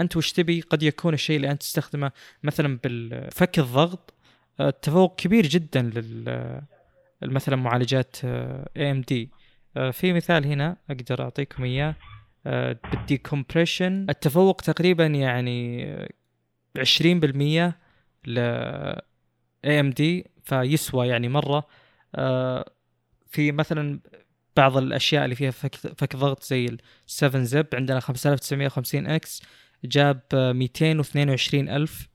[0.00, 0.60] أنت وش تبي.
[0.60, 2.12] قد يكون الشيء اللي أنت تستخدمه
[2.42, 4.14] مثلا بالفك الضغط
[4.60, 6.62] التفوق كبير جدا لل
[7.22, 9.30] مثلا معالجات AMD
[9.92, 11.94] في مثال هنا أقدر أعطيكم إياه
[12.46, 15.84] آه، بال decompression التفوق تقريبا يعني
[16.78, 17.78] 20%
[18.26, 18.38] ل
[19.64, 21.66] AMD فيسوى يعني مرة.
[22.14, 22.70] آه،
[23.30, 24.00] في مثلا
[24.56, 29.42] بعض الأشياء اللي فيها فك, فك ضغط زي ال 7-Zip عندنا 5950 X
[29.84, 32.00] جاب 222 ألف.
[32.02, 32.13] آه،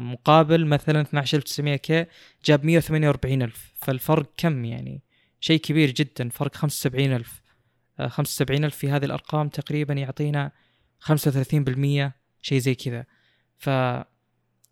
[0.00, 2.06] مقابل مثلا 12900 K
[2.44, 3.72] جاب 148 ألف.
[3.76, 5.02] فالفرق كم يعني؟
[5.40, 7.42] شيء كبير جدا فرق 75 ألف.
[8.08, 10.52] 75 ألف في هذه الأرقام تقريبا يعطينا
[11.00, 13.04] 35% شيء زي كذا.
[13.58, 13.70] ف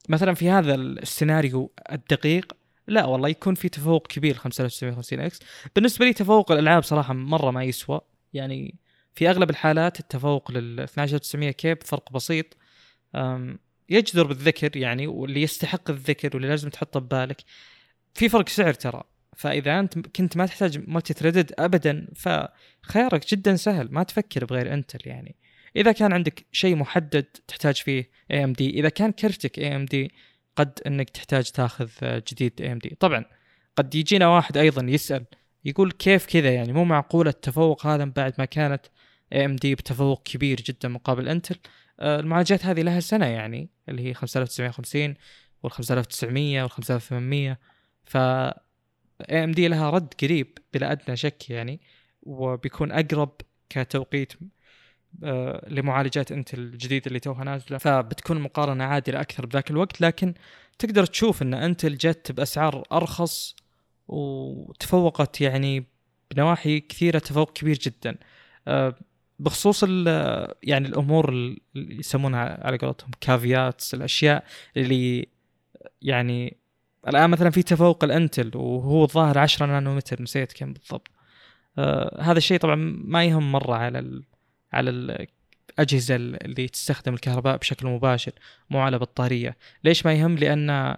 [0.08, 2.56] مثلا في هذا السيناريو الدقيق
[2.86, 5.40] لا والله يكون في تفوق كبير 5950 إكس.
[5.74, 8.00] بالنسبة لي تفوق الألعاب صراحة مرة ما يسوى.
[8.32, 8.78] يعني
[9.14, 12.56] في أغلب الحالات التفوق لل 12900 كيب فرق بسيط.
[13.88, 17.36] يجدر بالذكر يعني واللي يستحق الذكر واللي لازم تحطه ببالك.
[18.14, 19.02] في فرق سعر ترى.
[19.36, 23.88] فإذا أنت كنت ما تحتاج multi-threaded ابدا فخيارك جدا سهل.
[23.90, 25.36] ما تفكر بغير Intel يعني.
[25.76, 30.12] إذا كان عندك شيء محدد تحتاج فيه AMD إذا كان كرتك AMD
[30.56, 33.24] قد إنك تحتاج تاخذ جديد AMD طبعا
[33.76, 35.24] قد يجينا واحد أيضا يسأل
[35.64, 38.86] يقول كيف كذا يعني؟ مو معقول التفوق هذا بعد ما كانت
[39.32, 41.56] AMD بتفوق كبير جدا مقابل Intel
[42.00, 45.14] المعالجات هذه لها سنة يعني اللي هي 5950
[45.62, 47.58] وال 5900 وال 5800
[48.04, 51.80] ف AMD لها رد قريب بلا أدنى شك يعني
[52.22, 53.32] وبيكون أقرب
[53.70, 54.32] كتوقيت
[55.24, 57.78] آه، لمعالجات Intel الجديدة اللي توها نازلة.
[57.78, 60.34] فبتكون مقارنة عادلة أكثر بذاك الوقت لكن
[60.78, 63.56] تقدر تشوف إن Intel جت بأسعار أرخص
[64.08, 65.86] وتفوقت يعني
[66.30, 68.16] بنواحي كثيرة تفوق كبير جدا.
[68.68, 68.94] آه،
[69.38, 69.82] بخصوص
[70.62, 74.44] يعني الأمور اللي يسمونها على قولتهم كافيات الأشياء
[74.76, 75.28] اللي
[76.02, 76.56] يعني
[77.08, 81.08] الآن مثلا في تفوق الإنتل وهو الظاهر 10 نانومتر نسيت كم بالضبط.
[81.78, 82.74] آه هذا الشيء طبعا
[83.04, 84.24] ما يهم مرة على ال
[84.72, 88.32] على الأجهزة اللي تستخدم الكهرباء بشكل مباشر
[88.70, 89.56] مو على بطارية.
[89.84, 90.96] ليش ما يهم؟ لأن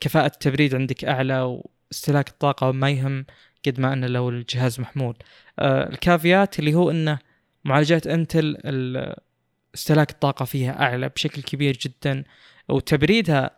[0.00, 3.26] كفاءة التبريد عندك أعلى واستهلاك الطاقة ما يهم
[3.66, 5.16] قد ما انه لو الجهاز محمول.
[5.58, 7.18] آه ال caveat اللي هو إنه
[7.68, 8.56] معالجات Intel
[9.74, 12.24] استهلاك الطاقة فيها أعلى بشكل كبير جدا
[12.68, 13.50] وتبريدها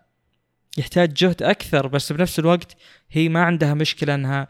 [0.78, 2.76] يحتاج جهد أكثر بس بنفس الوقت
[3.10, 4.48] هي ما عندها مشكلة إنها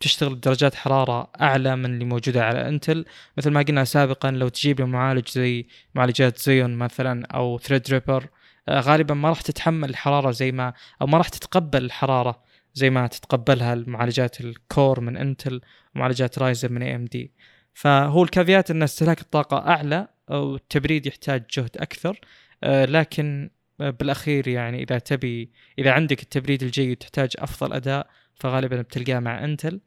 [0.00, 3.04] تشتغل بدرجات حرارة أعلى من اللي موجودة على Intel.
[3.38, 8.28] مثل ما قلنا سابقا لو تجيب معالج زي معالجات Xeon مثلا أو Threadripper
[8.68, 12.42] آه، غالبا ما راح تتحمل الحرارة زي ما أو ما راح تتقبل الحرارة
[12.74, 15.60] زي ما تتقبلها المعالجات ال Core من انتل
[15.94, 17.32] ومعالجات رايزن من اي ام دي
[17.76, 22.20] فهو ال caveat إن استهلاك الطاقة أعلى والتبريد يحتاج جهد أكثر
[22.64, 29.18] آه، لكن بالأخير يعني إذا تبي إذا عندك التبريد الجيد تحتاج أفضل أداء فغالبا بتلقاه
[29.18, 29.80] مع إنتل.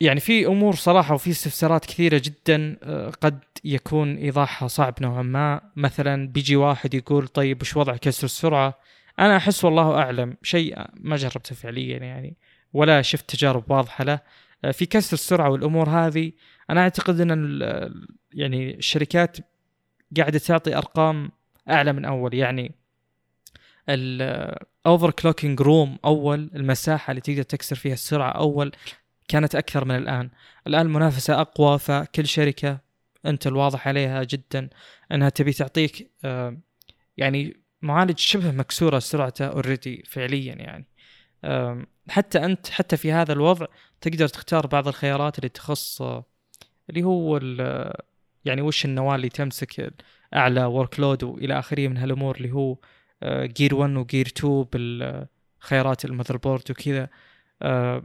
[0.00, 5.60] يعني في أمور صراحة وفي استفسارات كثيرة جدا آه، قد يكون إيضاحها صعب نوعا ما.
[5.76, 8.78] مثلا بيجي واحد يقول طيب وش وضع كسر السرعة؟
[9.18, 10.36] أنا أحس والله أعلم.
[10.42, 12.36] شيء ما جربته فعليا يعني
[12.72, 14.12] ولا شفت تجارب واضحة له.
[14.12, 14.20] آه،
[14.72, 16.32] في كسر السرعة والأمور هذه.
[16.70, 17.60] أنا أعتقد إن
[18.32, 19.36] يعني الشركات
[20.16, 21.30] قاعدة تعطي أرقام
[21.70, 22.34] أعلى من أول.
[22.34, 22.74] يعني
[23.88, 28.72] ال overclocking room أول المساحة اللي تقدر تكسر فيها السرعة أول
[29.28, 30.30] كانت أكثر من الآن.
[30.66, 32.80] الآن المنافسه أقوى فكل شركة
[33.26, 34.68] أنت الواضح عليها جدا
[35.12, 36.56] إنها تبي تعطيك آه،
[37.16, 40.86] يعني معالج شبه مكسورة سرعته already فعليا يعني.
[42.08, 43.66] حتى أنت حتى في هذا الوضع
[44.00, 46.24] تقدر تختار بعض الخيارات اللي تخص آه،
[46.90, 47.40] اللي هو
[48.44, 49.92] يعني وش النواة اللي تمسك
[50.34, 52.76] أعلى workload وإلى آخره من هالأمور اللي هو
[53.24, 57.08] gear 1 و gear 2 بالخيارات ال motherboard وكذا.
[57.62, 58.02] آه،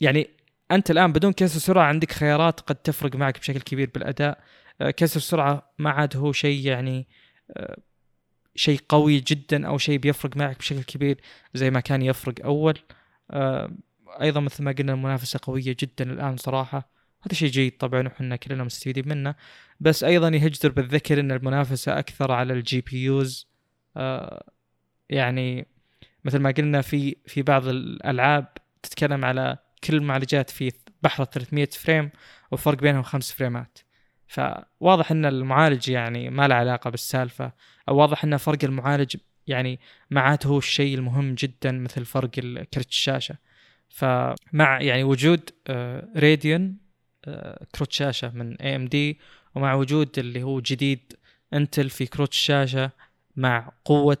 [0.00, 0.30] يعني
[0.70, 4.38] أنت الآن بدون كسر سرعة عندك خيارات قد تفرق معك بشكل كبير بالأداء.
[4.80, 7.08] آه، كسر السرعه ما عاد هو شيء يعني
[7.56, 7.76] آه،
[8.56, 11.20] شيء قوي جدا أو شيء بيفرق معك بشكل كبير
[11.54, 12.78] زي ما كان يفرق أول.
[14.20, 16.90] أيضا مثل ما قلنا المنافسة قوية جدا الآن صراحة.
[17.22, 19.34] هذا شيء جيد طبعا وحنا كلنا مستفيدين منه.
[19.80, 23.48] بس أيضا يجدر بالذكر إن المنافسة أكثر على ال GPUs
[25.10, 25.66] يعني
[26.24, 28.48] مثل ما قلنا في في بعض الألعاب
[28.82, 32.10] تتكلم على كل المعالجات في بحر 300 frame
[32.50, 33.78] وفرق بينهم خمس فريمات.
[34.26, 37.52] فواضح إن المعالج يعني ما له علاقة بالسالفة
[37.88, 42.30] أو واضح إن فرق المعالج يعني ما عاد هو الشيء المهم جدا مثل فرق
[42.74, 43.36] كرت الشاشة.
[43.88, 45.50] فمع يعني وجود
[46.16, 46.76] راديون
[47.24, 49.18] آه، كروت شاشة من اي ام دي
[49.54, 51.12] ومع وجود اللي هو جديد
[51.54, 52.90] انتل في كروت الشاشة
[53.36, 54.18] مع قوة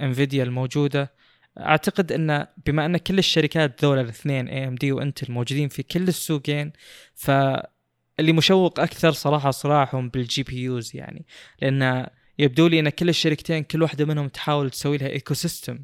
[0.00, 1.12] انفيديا الموجودة
[1.60, 6.08] أعتقد إن بما إن كل الشركات ذولا الاثنين اي ام دي وانتل موجودين في كل
[6.08, 6.72] السوقين
[8.18, 11.26] فاللي مشوق أكثر صراحة صراعهم بال GPUs يعني
[11.62, 12.06] لأن
[12.38, 15.78] يبدو لي إن كل الشركتين كل واحدة منهم تحاول تسوي لها ecosystem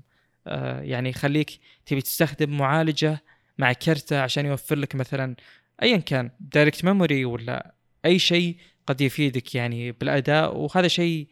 [0.47, 1.51] آه يعني يخليك
[1.87, 3.23] تبي تستخدم معالجة
[3.59, 5.37] مع كرتة عشان يوفر لك مثلا
[5.83, 11.29] ايا كان direct memory ولا أي شيء قد يفيدك يعني بالأداء وهذا شيء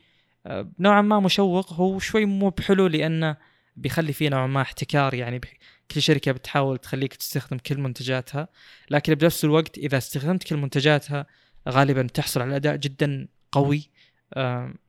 [0.46, 3.36] آه، نوعا ما مشوق هو شوي مو بحلو لأنه
[3.76, 5.40] بيخلي فيه نوعا ما احتكار يعني
[5.90, 8.48] كل شركة بتحاول تخليك تستخدم كل منتجاتها
[8.90, 11.26] لكن بنفس الوقت إذا استخدمت كل منتجاتها
[11.68, 13.90] غالبا تحصل على أداء جدا قوي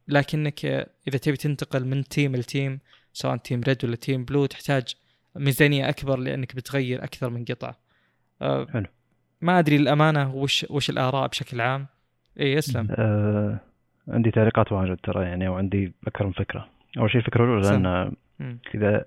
[0.07, 0.65] لكنك
[1.07, 2.79] إذا تبي تنتقل من team ل team
[3.13, 4.95] سواء team red ولا team blue تحتاج
[5.35, 7.79] ميزانية أكبر لأنك بتغير أكثر من قطعة
[8.41, 8.85] أه حلو.
[9.41, 11.87] ما أدري الامانه وش وش الآراء بشكل عام
[12.39, 13.59] إي اسلم آه
[14.07, 17.69] عندي تعليقات واجد ترى يعني وعندي أكثر من فكرة أول شيء الفكرة الأولى.
[17.69, 18.59] لأن مم.
[18.75, 19.05] إذا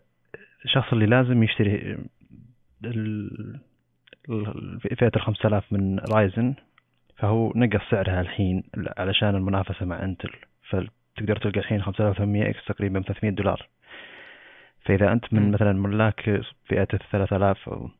[0.64, 1.98] الشخص اللي لازم يشتري
[2.84, 3.60] ال-
[4.28, 6.54] ال- فئة ال 5000 من رايزن
[7.16, 8.62] فهو نقص سعرها الحين
[8.98, 10.30] علشان المنافسة مع انتل
[10.68, 13.68] فتقدر تلقى الحين 5800 X تقريبا ب 300 دولار
[14.84, 15.50] فإذا أنت من.
[15.50, 16.20] مثلا ملاك
[16.64, 17.90] فئة ال 3000 أو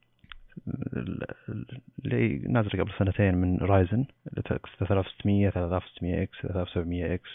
[0.97, 7.31] ال- ال- اللي نازل قبل سنتين من رايزن 3600 3600 X 3700 X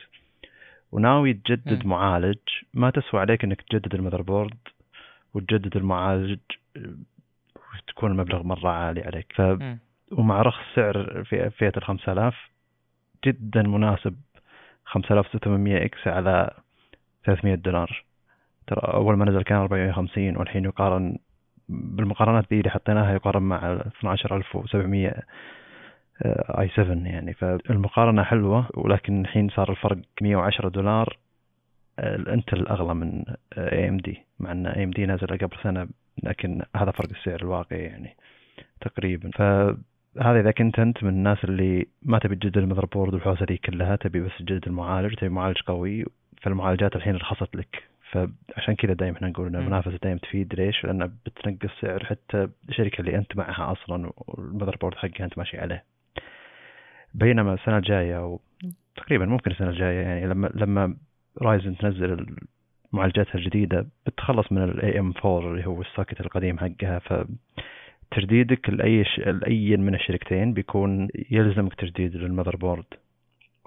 [0.91, 1.85] وناوي تجدد.
[1.85, 2.37] معالج
[2.73, 4.53] ما تسوى عليك إنك تجدد ال motherboard
[5.37, 6.39] وتجدد المعالج
[7.55, 9.33] وتكون المبلغ مرة عالي عليك.
[9.35, 9.41] ف.
[10.11, 12.35] ومع رخص سعر في فئة ال 5000
[13.25, 14.15] جدا مناسب
[14.85, 16.49] 5800 X على
[17.25, 18.03] 300 دولار
[18.67, 21.17] ترى أول ما نزل كان 450 والحين يقارن
[21.69, 25.23] بالمقارنات دي اللي حطيناها يقارن مع 12700
[26.59, 27.33] i7 يعني.
[27.33, 31.26] فالمقارنة حلوة ولكن الحين صار الفرق 110 دولار آه،
[31.99, 33.23] الانتل اغلى من
[33.57, 35.87] اي ام دي مع ان اي ام دي نزل قبل سنة
[36.23, 38.15] لكن هذا فرق السعر الواقعي يعني
[38.81, 43.57] تقريبا فهذا إذا كنت أنت من الناس اللي ما تبي تجدد ال motherboard والحوسة دي
[43.57, 46.05] كلها تبي بس تجدد المعالج تبي معالج قوي
[46.41, 49.55] فالمعالجات الحين رخصت لك فعشان كذا دائما إحنا نقول إن.
[49.55, 54.95] المنافسة دائما تفيد ليش؟ لأن بتنقص سعر حتى الشركة اللي أنت معها أصلا وال motherboard
[54.95, 55.83] حقها أنت ماشي عليه.
[57.13, 58.39] بينما السنة الجاية أو
[58.95, 60.95] تقريبا ممكن السنة الجاية يعني لما لما
[61.41, 62.25] رايزن تنزل
[62.93, 66.99] معالجاتها الجديدة بتخلص من ال AM4 اللي هو ال socket القديم حقها
[68.11, 69.19] فتجديدك لأي ش...
[69.19, 72.85] لأي من الشركتين بيكون يلزمك تجديد لل motherboard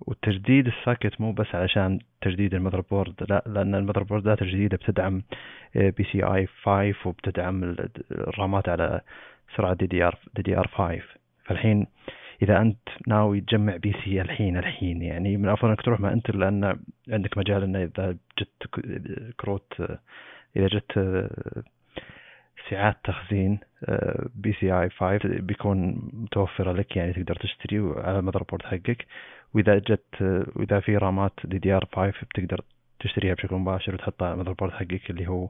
[0.07, 4.77] وتجديد ال socket مو بس علشان تجديد ال motherboard لا لأن ال motherboard ات الجديده
[4.77, 5.23] بتدعم
[5.75, 9.01] PCIe 5 وبتدعم ال- RAM ات على
[9.57, 11.01] سرعة دي دي ار دي دي ار 5
[11.45, 11.87] فالحين
[12.43, 16.79] إذا أنت ناوي تجمع PC الحين الحين يعني من الافضل أنك تروح مع انتل لأن
[17.09, 18.67] عندك مجال إنه إذا جت
[19.41, 19.73] كروت
[20.57, 20.93] إذا جت
[22.71, 23.59] ساعات تخزين
[24.35, 29.07] PCIe 5 بيكون متوفرة لك يعني تقدر تشتري على ال motherboard حقك.
[29.55, 30.23] وإذا جت
[30.57, 32.65] واذا في رامات DDR5 بتقدر
[33.01, 35.49] تشتريها بشكل مباشر وتحطها على ال motherboard حقك اللي هو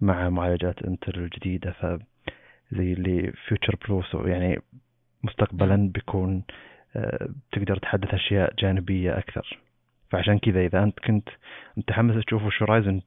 [0.00, 1.86] مع معالجات Intel الجديدة ف
[2.72, 4.58] زي اللي future proof يعني
[5.24, 6.42] مستقبلا بيكون
[6.96, 9.58] آه، تقدر تحدث أشياء جانبية أكثر.
[10.10, 11.28] فعشان كذا إذا أنت كنت
[11.76, 13.00] متحمس تشوف وش Ryzen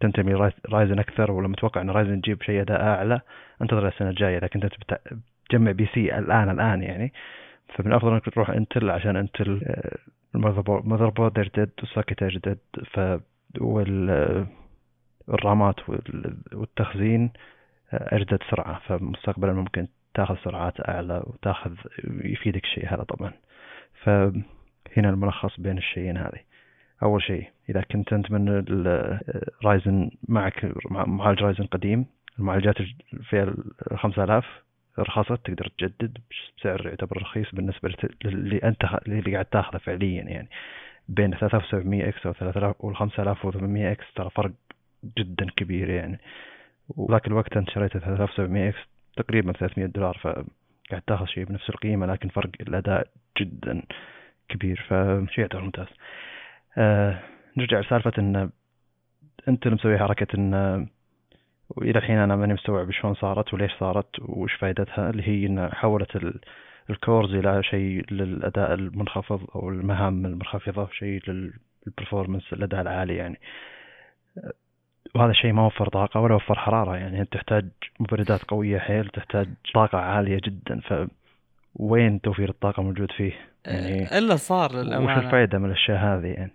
[0.00, 3.20] تنتمي Ryz- Ryzen أكثر ولا متوقع إن Ryzen تجيب شيء أداء أعلى
[3.62, 5.00] انتظر السنة الجاية اذا كنت بت-
[5.44, 7.12] بتجمع PC الآن الآن يعني.
[7.74, 9.98] فمن الأفضل إنك تروح Intel عشان Intel آه،
[10.34, 12.58] ال motherboard يجدد وال socket يجدد
[12.92, 13.00] ف
[13.60, 14.46] وال آه،
[16.52, 17.30] والتخزين
[17.92, 18.80] آه، اجدد سرعة.
[18.88, 21.72] فمستقبلا ممكن تاخذ سرعات أعلى وتاخذ
[22.04, 23.32] يفيدك الشيء هذا طبعا.
[24.02, 26.40] فهنا الملخص بين الشيئين هذه.
[27.02, 29.20] أول شيء إذا كنت أنت من ال-
[29.64, 32.06] Ryzen معك مع- معالج Ryzen قديم
[32.38, 34.44] المعالجات الج- في ال 5000
[34.98, 36.18] رخصت تقدر تجدد
[36.58, 40.48] بسعر يعتبر رخيص بالنسبة للي أنت اللي قاعد تاخذه فعليا يعني.
[41.08, 44.52] بين 3700X و 3000 وال 5800X ترى فرق
[45.18, 46.18] جدا كبير يعني.
[46.88, 48.78] وذاك الوقت أنت شريت 3700X
[49.16, 53.06] تقريبا 300 دولار فقاعد تاخذ شيء بنفس القيمة لكن فرق الأداء
[53.40, 53.82] جدا
[54.48, 55.86] كبير فشيء يعتبر ممتاز.
[56.78, 57.20] آه
[57.56, 58.50] نرجع لسالفة إن
[59.48, 60.86] Intel اللي مسوي حركة إن
[61.68, 66.16] وإلى الحين أنا ماني مستوعب شلون صارت وليش صارت وش فائدتها اللي هي إن حولت
[66.16, 66.40] ال-
[66.90, 71.20] ال cores إلى شيء للأداء المنخفض أو المهام المنخفضة شيء
[71.86, 73.40] لل performance الأداء العالي يعني.
[75.14, 76.96] وهذا الشيء ما وفر طاقة ولا وفر حرارة.
[76.96, 77.68] يعني انت تحتاج
[78.00, 80.80] مبردات قوية حيل تحتاج طاقة عالية جدا.
[80.80, 80.94] ف
[81.74, 83.32] وين توفير الطاقة موجود فيه؟
[83.66, 85.18] يعني إلا صار وش للأمانة.
[85.20, 86.52] الفائده من الأشياء هذه يعني؟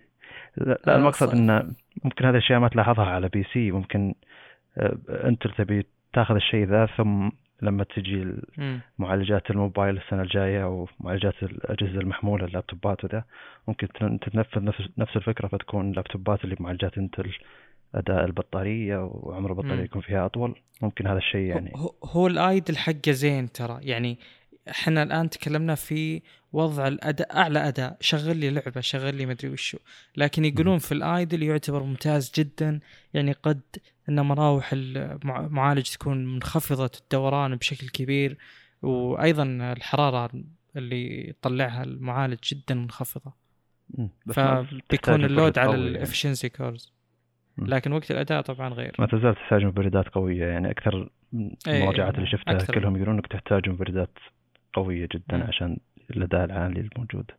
[0.57, 1.33] لا المقصد صح.
[1.33, 3.71] إن ممكن هذه الأشياء ما تلاحظها على PC.
[3.71, 4.13] ممكن
[4.77, 7.29] آه، أنت تبي تاخذ الشيء ذا ثم
[7.61, 8.27] لما تجي.
[8.99, 13.23] معالجات الموبايل السنة الجاية أو معالجات الأجهزة المحمولة ال laptopات وذا
[13.67, 17.31] ممكن تن- تتنفذ نفس نفس الفكرة فتكون ال laptopات اللي بمعالجات Intel
[17.95, 19.83] أداء البطارية وعمر البطارية.
[19.83, 20.61] يكون فيها أطول.
[20.81, 21.71] ممكن هذا الشيء يعني.
[21.75, 23.79] هو, هو ال idle حقه زين ترى.
[23.81, 24.19] يعني
[24.69, 26.21] إحنا الآن تكلمنا في
[26.53, 27.97] وضع الأداء أعلى أداء.
[28.01, 29.77] شغل لي لعبة شغل لي مدري وشو.
[30.17, 32.79] لكن يقولون في ال idle يعتبر ممتاز جدا.
[33.13, 33.61] يعني قد
[34.09, 38.37] إن مراوح المعالج تكون منخفضة الدوران بشكل كبير.
[38.81, 40.29] وأيضا الحرارة
[40.75, 43.33] اللي يطلعها المعالج جدا منخفضة.
[44.33, 45.89] فبيكون ال load على قوية يعني.
[45.89, 46.93] ال efficiency cores.
[47.67, 52.15] لكن وقت الأداء طبعا غير ما تزال تحتاج مبردات قوية يعني أكثر من إيه، المراجعات
[52.15, 52.73] اللي شفتها أكثر.
[52.73, 54.17] كلهم يقولون إنك تحتاج مبردات
[54.73, 55.43] قوية جدا مم.
[55.43, 55.77] عشان
[56.09, 57.31] الأداء العالي الموجود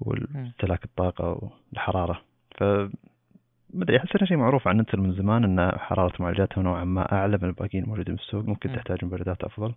[0.00, 0.12] مم.
[0.40, 2.20] واستهلاك الطاقة والحرارة
[2.58, 2.64] ف
[3.74, 7.38] مدري أحس انه شيء معروف عن إنتل من زمان إن حرارة معالجاتها نوعا ما أعلى
[7.42, 8.76] من الباقيين الموجودين في السوق ممكن مم.
[8.76, 9.74] تحتاج مبردات أفضل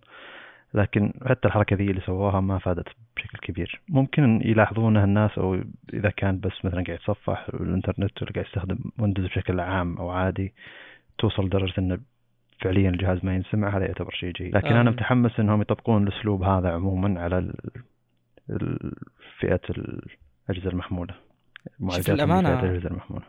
[0.74, 3.80] لكن حتى الحركة ذي اللي سووها ما فادت بشكل كبير.
[3.88, 5.62] ممكن يلاحظونها الناس أو
[5.94, 10.54] إذا كان بس مثلا قاعد يتصفح الإنترنت ولا قاعد يستخدم ويندوز بشكل عام أو عادي
[11.18, 11.98] توصل لدرجه انه
[12.60, 14.56] فعليا الجهاز ما ينسمع هذا يعتبر شيء جيد.
[14.56, 14.94] لكن أنا أم.
[14.94, 17.54] متحمس إنهم يطبقون الأسلوب هذا عموما على ال-
[18.50, 18.94] ال-
[19.40, 21.14] فئة الأجهزة المحمولة.
[21.80, 23.24] معالجات الأمانة- فئة الأجهزة المحمولة.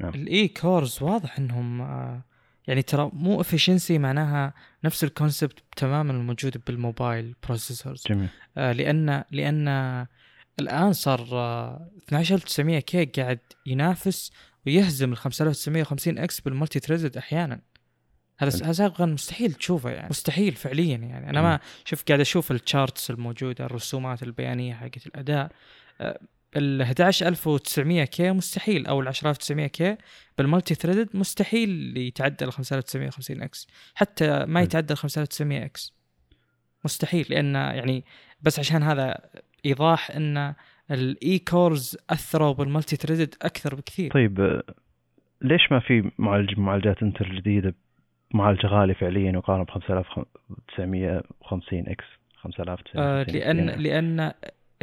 [0.00, 2.20] ال E-cores واضح إنهم آه،
[2.66, 4.54] يعني ترى مو efficiency معناها
[4.84, 8.28] نفس ال concept تماما الموجود بال mobile processors جميل.
[8.56, 9.68] آه، لأن لأن
[10.60, 14.32] الآن صار آه، 12900K قاعد ينافس
[14.66, 17.60] ويهزم ال 5950X بال multi-threaded أحيانا.
[18.38, 20.08] هذا سابقا مستحيل تشوفه يعني.
[20.10, 21.30] مستحيل فعليا يعني.
[21.30, 25.52] أنا ما شوف قاعد أشوف ال charts الموجودة الرسومات البيانية حقت الأداء.
[26.00, 26.20] آه،
[26.56, 29.96] ال 11900K مستحيل أو ال 10900K بال
[30.38, 34.62] multi-threaded مستحيل يتعدى ال 5950X حتى ما.
[34.62, 35.96] يتعدى ال 5900X
[36.84, 38.04] مستحيل لأن يعني
[38.42, 39.18] بس عشان هذا
[39.66, 40.54] إيضاح إن
[40.90, 44.10] ال E-cores أثروا بال multi-threaded أكثر بكثير.
[44.10, 44.62] طيب
[45.42, 47.74] ليش ما في معالج معالجات Intel جديدة؟
[48.34, 52.04] معالج غالي فعليا يقارن ب 5950X
[52.36, 54.32] 5950 آه لأن لأن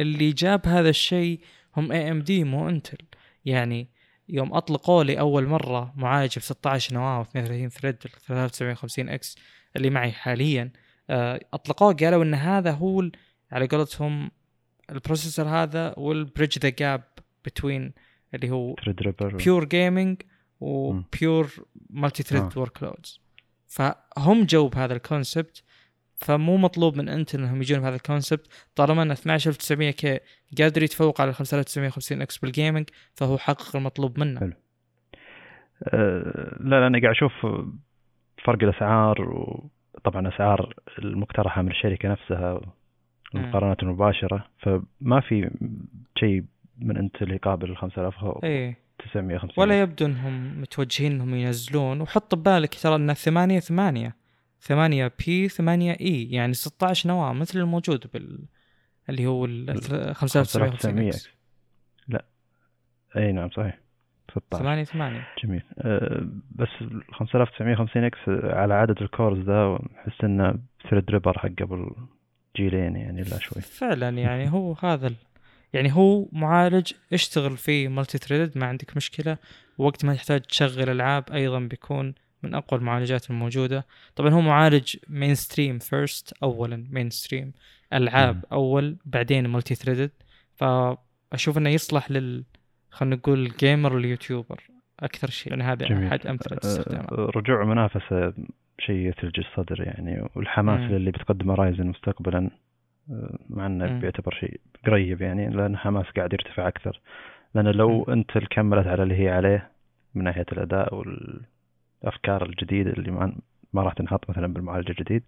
[0.00, 1.40] اللي جاب هذا الشيء
[1.76, 2.98] هم AMD مو Intel
[3.44, 3.88] يعني
[4.28, 9.36] يوم أطلقوا لي أول مرة معالج ب 16 نواة و 32 thread 3950X
[9.76, 10.72] اللي معي حاليا
[11.10, 13.10] آه أطلقوه قالوا إن هذا هو
[13.52, 14.30] على قولتهم
[14.90, 17.02] ال processor هذا و bridge the gap
[17.44, 17.92] between
[18.34, 18.74] اللي هو
[19.44, 20.22] pure gaming
[20.60, 22.58] و pure multi-thread.
[22.58, 23.20] workloads
[23.66, 25.62] فهم جو بهذا ال concept
[26.16, 28.46] فمو مطلوب من Intel إنهم يجون بهذا ال concept
[28.76, 30.20] طالما إن 12900K
[30.58, 34.40] قادر يتفوق على 5950X بال gaming فهو حقق المطلوب منه.
[34.40, 34.52] حلو.
[35.82, 37.32] آه، لا لا أنا قاعد أشوف
[38.44, 42.60] فرق الأسعار وطبعا أسعار المقترحة من الشركة نفسها
[43.34, 45.50] المقارنات المباشرة فما في
[46.18, 46.44] شيء
[46.78, 48.84] من انتل يقابل ال 5950 إيه.
[49.56, 52.00] ولا يبدو إنهم متوجهين إنهم ينزلون.
[52.00, 54.23] وحط ببالك ترى ان 8 8
[54.66, 58.38] 8 بي 8 اي يعني 16 نواة مثل الموجود بال
[59.08, 59.80] اللي هو ال
[60.14, 61.28] 5950 5900 إكس
[62.08, 62.24] لا.
[63.16, 63.78] أي نعم صحيح.
[64.30, 65.62] 16 8 8 جميل.
[65.78, 70.58] أه بس ال 5950X على عدد ال cores ذا احس إنه
[70.90, 71.90] Threadripper حق قبل
[72.56, 73.62] جيلين يعني لا شوي.
[73.62, 75.14] فعلا يعني هو هذا ال...
[75.72, 79.38] يعني هو معالج اشتغل فيه multi-threaded ما عندك مشكلة.
[79.78, 83.86] وقت ما تحتاج تشغل ألعاب أيضا بيكون من أقوى المعالجات الموجودة.
[84.16, 87.52] طبعا هو معالج mainstream first اولا mainstream
[87.92, 88.42] ألعاب مم.
[88.52, 90.10] أول بعدين multi-threaded
[90.54, 92.44] فأشوف إنه يصلح لل
[92.90, 94.60] خلينا نقول الجيمر واليوتيوبر
[95.00, 95.52] أكثر شيء.
[95.52, 96.06] لأن هذا جميل.
[96.06, 98.32] أحد أمثلة استخدامه أه رجوع منافسة
[98.78, 100.28] شيء يثلج الصدر يعني.
[100.34, 100.96] والحماس مم.
[100.96, 102.50] اللي بتقدمه رايزن مستقبلا
[103.10, 103.98] أه، مع إنه.
[103.98, 107.00] بيعتبر شيء قريب يعني لأن حماس قاعد يرتفع أكثر.
[107.54, 109.70] لأن لو أنت كملت على اللي هي عليه
[110.14, 110.94] من ناحية الأداء
[112.04, 113.10] والافكار الجديدة اللي
[113.72, 115.22] ما راح تنحط مثلا بالمعالج الجديد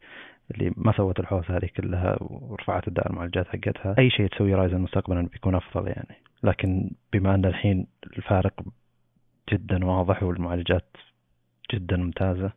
[0.51, 3.95] اللي ما سوت الحوسه هذه كلها ورفعت اداء المعالجات حقتها.
[3.99, 6.16] أي شيء تسوي Ryzen مستقبلا بيكون أفضل يعني.
[6.43, 8.61] لكن بما أن الحين الفارق
[9.53, 10.97] جدا واضح والمعالجات
[11.72, 12.53] جدا ممتازة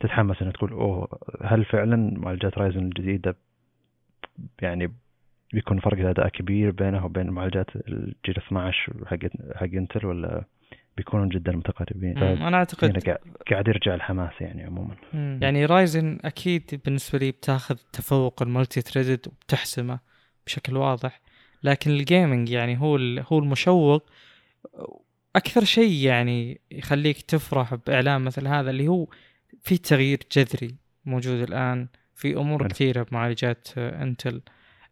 [0.00, 1.08] تتحمس انك تقول أوه
[1.42, 3.36] هل فعلا معالجات Ryzen الجديدة
[4.62, 4.92] يعني
[5.52, 9.18] بيكون فرق الاداء كبير بينها وبين معالجات الجيل 12 حق
[9.56, 10.44] حق Intel ولا
[10.96, 12.18] بيكونون جدا متقاربين.
[12.18, 13.18] أنا أعتقد هنا
[13.50, 15.38] قاعد يرجع الحماس يعني عموما مم.
[15.42, 19.98] يعني Ryzen أكيد بالنسبة لي بتاخذ تفوق ال multi-threaded وبتحسمه
[20.46, 21.20] بشكل واضح
[21.62, 22.96] لكن ال gaming يعني هو
[23.32, 24.10] هو المشوق
[25.36, 29.06] أكثر شيء يعني يخليك تفرح بإعلان مثل هذا اللي هو
[29.62, 30.74] في تغيير جذري
[31.04, 32.68] موجود الآن في أمور.
[32.68, 34.40] كثيرة بمعالجات Intel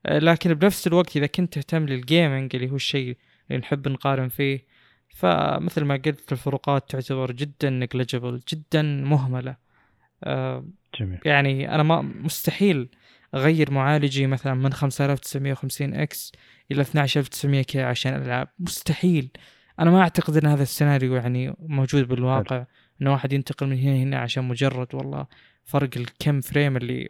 [0.09, 3.17] لكن بنفس الوقت إذا كنت تهتم لل gaming اللي هو الشيء
[3.51, 4.65] اللي نحب نقارن فيه
[5.21, 9.57] فمثل ما قلت الفروقات تعتبر جدا negligible جدا مهملة.
[10.25, 10.65] آه،
[11.01, 11.19] جميل.
[11.25, 12.89] يعني أنا ما مستحيل
[13.35, 16.33] أغير معالجي مثلا من 5950 X
[16.73, 19.31] إلى 12900 K عشان الالعاب مستحيل.
[19.81, 22.65] أنا ما أعتقد إن هذا السيناريو يعني موجود بالواقع.
[23.03, 25.27] ان واحد ينتقل من هنا هنا عشان مجرد والله
[25.65, 27.09] فرق الكم frame اللي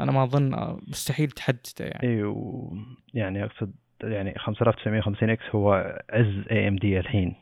[0.00, 2.08] أنا ما أظن آه، مستحيل تحدده يعني.
[2.08, 2.76] اي و-
[3.14, 3.72] يعني أقصد
[4.02, 7.34] يعني 5950 X هو عز AMD الحين.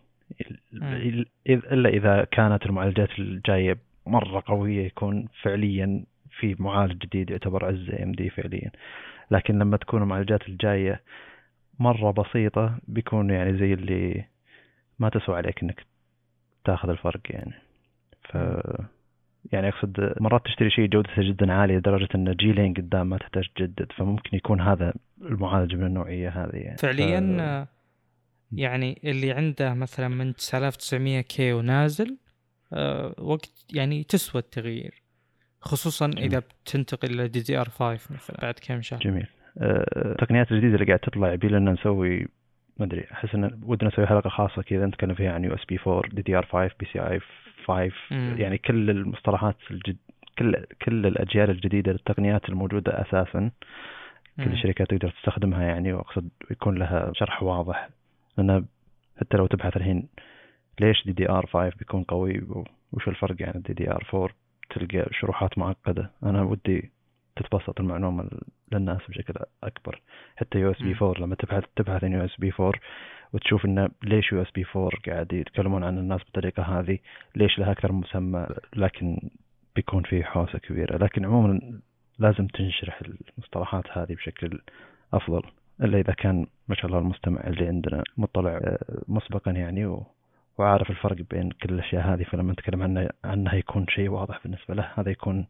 [1.47, 8.31] إلا إذا كانت المعالجات الجاية مرة قوية يكون فعليا في معالج جديد يعتبر عز AMD
[8.31, 8.71] فعليا.
[9.31, 11.01] لكن لما تكون المعالجات الجاية
[11.79, 14.25] مرة بسيطة بيكون يعني زي اللي
[14.99, 15.85] ما تسوى عليك إنك
[16.65, 17.55] تاخذ الفرق يعني.
[18.23, 18.37] ف
[19.53, 23.93] يعني أقصد مرات تشتري شيء جودته جدا عالية لدرجة أن جيلين قدام ما تحتاج تجدد
[23.97, 26.77] فممكن يكون هذا المعالج من النوعية هذه يعني.
[26.77, 27.41] فعليا ف...
[27.41, 27.69] آه،
[28.53, 32.19] يعني اللي عنده مثلا من 9900 K ونازل
[32.73, 35.03] آه، وقت يعني تسوى التغيير
[35.61, 36.25] خصوصا جميل.
[36.25, 39.01] اذا بتنتقل إلى DDR 5 مثلا بعد كم شهر.
[39.01, 39.27] جميل.
[39.59, 42.29] آه، التقنيات الجديده اللي قاعد تطلع يبي لنا نسوي
[42.79, 46.47] ما أدري أحس إن ودنا نسوي حلقة خاصة كذا نتكلم فيها عن USB 4 DDR
[46.47, 47.21] 5 PCI
[47.67, 48.37] 5 مم.
[48.39, 49.97] يعني كل المصطلحات الجد
[50.39, 53.51] كل كل الأجيال الجديدة للتقنيات الموجودة أساسا
[54.37, 54.53] كل.
[54.53, 57.89] الشركات تقدر تستخدمها يعني وأقصد يكون لها شرح واضح
[58.39, 58.65] لأن
[59.21, 60.09] حتى لو تبحث الحين
[60.81, 62.43] ليش DDR 5 بيكون قوي
[62.93, 64.31] وش الفرق عن ال DDR 4
[64.71, 66.91] تلقى شروحات معقدة أنا ودي
[67.37, 68.31] تتبسط المعلومة
[68.73, 69.35] للناس بشكل
[69.65, 70.01] أكبر
[70.37, 70.97] حتى USB مم.
[71.03, 72.73] 4 لما تبحث تبحث عن USB 4
[73.33, 76.99] وتشوف انه ليش USB 4 قاعد يتكلمون عن الناس بالطريقة هذه
[77.37, 79.31] ليش لها أكثر من مسمى لكن
[79.77, 80.97] بيكون في حوسة كبيرة.
[80.97, 81.81] لكن عموما
[82.19, 83.01] لازم تنشرح
[83.39, 84.61] المصطلحات هذه بشكل
[85.13, 85.43] أفضل
[85.83, 88.79] إلا إذا كان ما شاء الله المستمع اللي عندنا مطلع آه،
[89.09, 90.07] مسبقا يعني و...
[90.59, 94.93] وعارف الفرق بين كل الأشياء هذه فلما نتكلم عنها عنها يكون شيء واضح بالنسبة له.
[94.95, 95.47] هذا يكون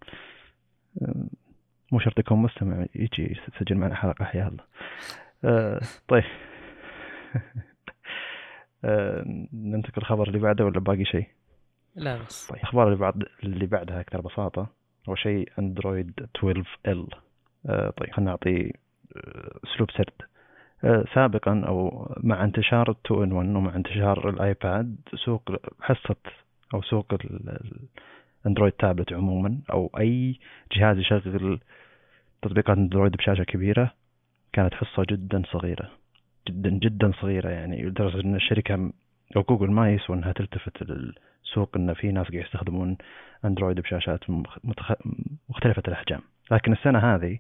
[1.03, 1.15] آه،
[1.93, 4.65] مو شرط يكون مستمع يجي يسجل معنا حلقة حيا الله.
[5.45, 6.25] آه، طيب.
[9.55, 11.27] ننتقل الخبر اللي بعده ولا باقي شيء؟
[11.97, 12.47] لا بس.
[12.49, 14.67] طيب الاخبار اللي بعد اللي بعدها أكثر بساطة
[15.09, 17.07] اول شيء اندرويد 12L
[17.69, 18.73] طيب خلينا نعطي
[19.17, 20.13] آه، أسلوب سرد.
[20.85, 25.43] آه، سابقا أو مع انتشار 2 in 1 ومع انتشار الآيباد سوق
[25.81, 26.17] حصة
[26.75, 27.89] أو سوق ال- ال-
[28.43, 30.39] الاندرويد تابلت عموما أو أي
[30.77, 31.61] جهاز يشغل
[32.43, 33.95] تطبيقات اندرويد بشاشة كبيرة
[34.53, 35.91] كانت حصة جدا صغيرة.
[36.51, 38.93] جدا جدا صغيرة يعني لدرجة إن الشركة م-
[39.37, 42.97] أو جوجل ما يسوى إنها تلتفت للسوق إن في ناس قاعد يستخدمون
[43.45, 44.31] أندرويد بشاشات
[44.65, 44.93] متخ...
[45.49, 46.21] مختلفة الأحجام.
[46.51, 47.39] لكن السنة هذه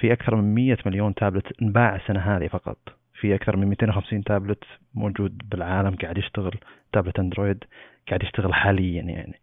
[0.00, 2.78] في أكثر من 100 مليون تابلت انباع السنة هذه فقط.
[3.20, 4.64] في أكثر من 250 تابلت
[4.94, 6.54] موجود بالعالم قاعد يشتغل
[6.92, 7.64] تابلت أندرويد
[8.08, 9.34] قاعد يشتغل حاليا يعني.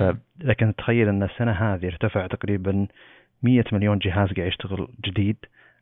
[0.00, 0.18] مم.
[0.40, 2.86] فلكن تخيل إن السنة هذه ارتفع تقريبا
[3.42, 5.36] 100 مليون جهاز قاعد يشتغل جديد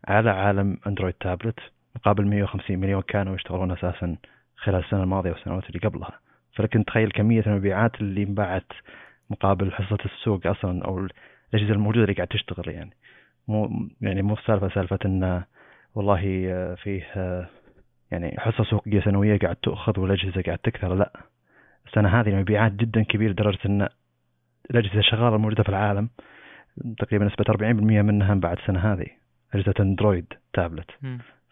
[0.08, 1.60] على عالم أندرويد تابلت.
[1.96, 4.16] مقابل 150 مليون كانوا يشتغلون أساسا
[4.56, 6.20] خلال السنة الماضية والسنوات اللي قبلها.
[6.52, 8.72] فلكن تخيل كمية المبيعات اللي انباعت
[9.30, 10.98] مقابل حصة السوق أصلا أو
[11.54, 12.90] الأجهزة الموجودة اللي قاعد تشتغل يعني.
[13.48, 15.44] مو يعني مو سالفة سالفة انه
[15.94, 17.48] والله آه، فيه آه،
[18.10, 20.94] يعني حصة سوقيه سنوية قاعد تؤخذ والأجهزة قاعد تكثر.
[20.94, 21.12] لا
[21.86, 23.88] السنة هذه المبيعات جدا كبيره لدرجة إن
[24.70, 26.08] الأجهزة الشغاله الموجوده في العالم
[26.98, 29.06] تقريبا نسبة 40% منها انباعت السنة هذه.
[29.54, 30.90] أجهزة أندرويد تابلت.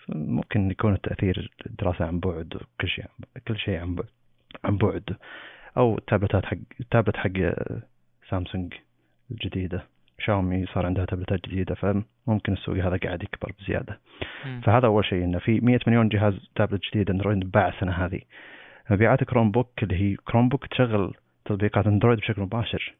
[0.09, 3.05] ممكن يكون التأثير دراسه عن بعد وكل شيء
[3.48, 4.07] كل شيء عن بعد
[4.64, 5.16] عن بعد.
[5.76, 6.57] أو تابلتات حق
[6.90, 7.32] تابلت حق
[8.28, 8.74] سامسونج
[9.30, 9.84] الجديدة.
[10.18, 13.98] شاومي صار عندها تابلتات جديدة فممكن السوق هذا قاعد يكبر بزيادة.
[14.46, 14.61] مم.
[14.64, 18.20] فهذا أول شيء إنه في 100 مليون جهاز تابلت جديد أندرويد باع السنة هذه.
[18.90, 22.94] مبيعات Chromebook اللي هي Chromebook تشغل تطبيقات أندرويد بشكل مباشر.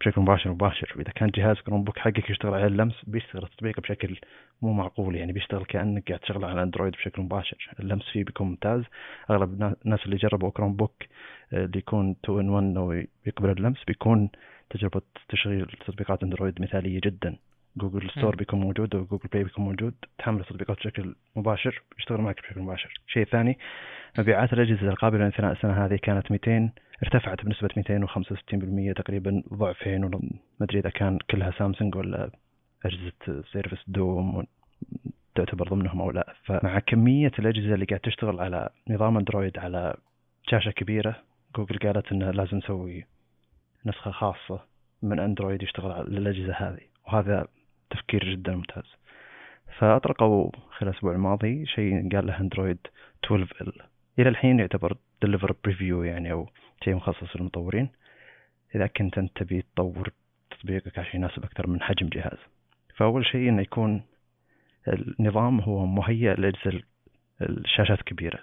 [0.00, 4.16] بشكل مباشر مباشر وإذا كان جهاز Chromebook حقك يشتغل على اللمس بيشتغل التطبيق بشكل
[4.62, 5.16] مو معقول.
[5.16, 7.70] يعني بيشتغل كأنك قاعد تشغله على اندرويد بشكل مباشر.
[7.80, 8.82] اللمس فيه بيكون ممتاز.
[9.30, 11.02] أغلب النا- الناس اللي جربوا Chromebook
[11.52, 12.92] آه، اللي يكون 2 in 1 أو
[13.26, 14.28] يقبل اللمس بيكون
[14.70, 17.36] تجربة تشغيل تطبيقات اندرويد مثالية جدا.
[17.76, 18.36] Google Store.
[18.36, 19.94] بيكون موجود و Google Play بيكون موجود.
[20.18, 21.82] تحمل التطبيقات بشكل مباشر.
[21.98, 23.00] يشتغل معك بشكل مباشر.
[23.08, 23.58] الشيء الثاني
[24.18, 26.70] مبيعات الأجهزة القابلة للانثناء السنة هذه كانت 200
[27.02, 30.20] ارتفعت بنسبة 265% تقريبا ضعفين ما
[30.62, 32.30] أدري إذا كان كلها سامسونج ولا
[32.84, 34.46] أجهزة Surface Duo
[35.34, 36.34] تعتبر ضمنهم أو لا.
[36.44, 39.96] فمع كمية الأجهزة اللي قاعد تشتغل على نظام أندرويد على
[40.50, 41.16] شاشة كبيرة
[41.56, 43.04] جوجل قالت إنه لازم نسوي
[43.86, 44.60] نسخة خاصة
[45.02, 47.46] من أندرويد يشتغل على الأجهزة هذه وهذا
[47.90, 48.84] تفكير جدا ممتاز.
[49.78, 52.78] فأطلقوا خلال الأسبوع الماضي شيء قال له أندرويد
[53.24, 53.72] 12L
[54.18, 56.48] إلى الحين يعتبر developer preview يعني أو
[56.84, 57.88] شيء مخصص للمطورين.
[58.74, 60.10] إذا كنت أنت تبي تطور
[60.50, 62.38] تطبيقك عشان يناسب أكثر من حجم جهاز.
[62.96, 64.02] فأول شيء إنه يكون
[64.88, 66.82] النظام هو مهيأ لأجهزة
[67.42, 68.38] الشاشات كبيرة.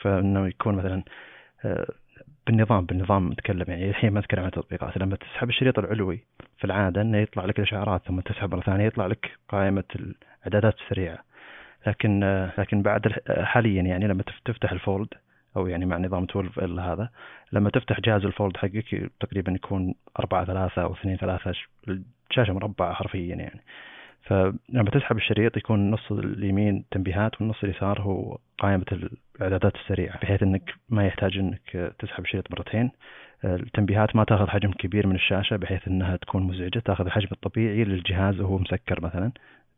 [0.00, 1.02] فإنه يكون مثلا
[1.64, 1.86] آه،
[2.46, 4.98] بالنظام بالنظام نتكلم يعني الحين ما نتكلم عن التطبيقات.
[4.98, 6.24] لما تسحب الشريط العلوي
[6.58, 11.18] في العادة إنه يطلع لك الإشعارات ثم تسحب مرة ثانية يطلع لك قائمة الإعدادات السريعة.
[11.86, 15.08] لكن آه، لكن بعد الح- حاليا يعني لما تف- تفتح الفولد
[15.58, 17.08] أو يعني مع نظام 12 ال هذا
[17.52, 21.52] لما تفتح جهاز الفولد حقك تقريبا يكون 4 3 أو 2 3
[22.30, 23.60] الشاشة مربعة حرفيا يعني.
[24.22, 28.84] فلما تسحب الشريط يكون نص اليمين تنبيهات والنص اليسار هو قائمة
[29.36, 32.90] الإعدادات السريعة بحيث أنك ما يحتاج أنك تسحب الشريط مرتين.
[33.44, 38.40] التنبيهات ما تأخذ حجم كبير من الشاشة بحيث أنها تكون مزعجة تأخذ الحجم الطبيعي للجهاز
[38.40, 39.32] وهو مسكر مثلا.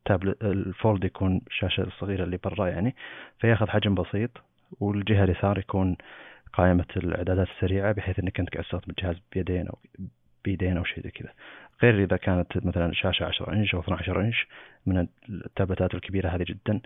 [0.04, 2.94] تابلت الفولد يكون الشاشة الصغيرة اللي برا يعني
[3.38, 4.30] فيأخذ حجم بسيط.
[4.80, 5.96] والجهة اليسار يكون
[6.52, 9.78] قائمة الإعدادات السريعة بحيث أنك أنت قاعد تستخدم الجهاز بيدين أو
[10.44, 11.32] بيدين أو شيء زي كذا.
[11.82, 14.46] غير إذا كانت مثلا شاشة 10 إنش أو 12 إنش
[14.86, 16.80] من التابلتات الكبيرة هذه جدا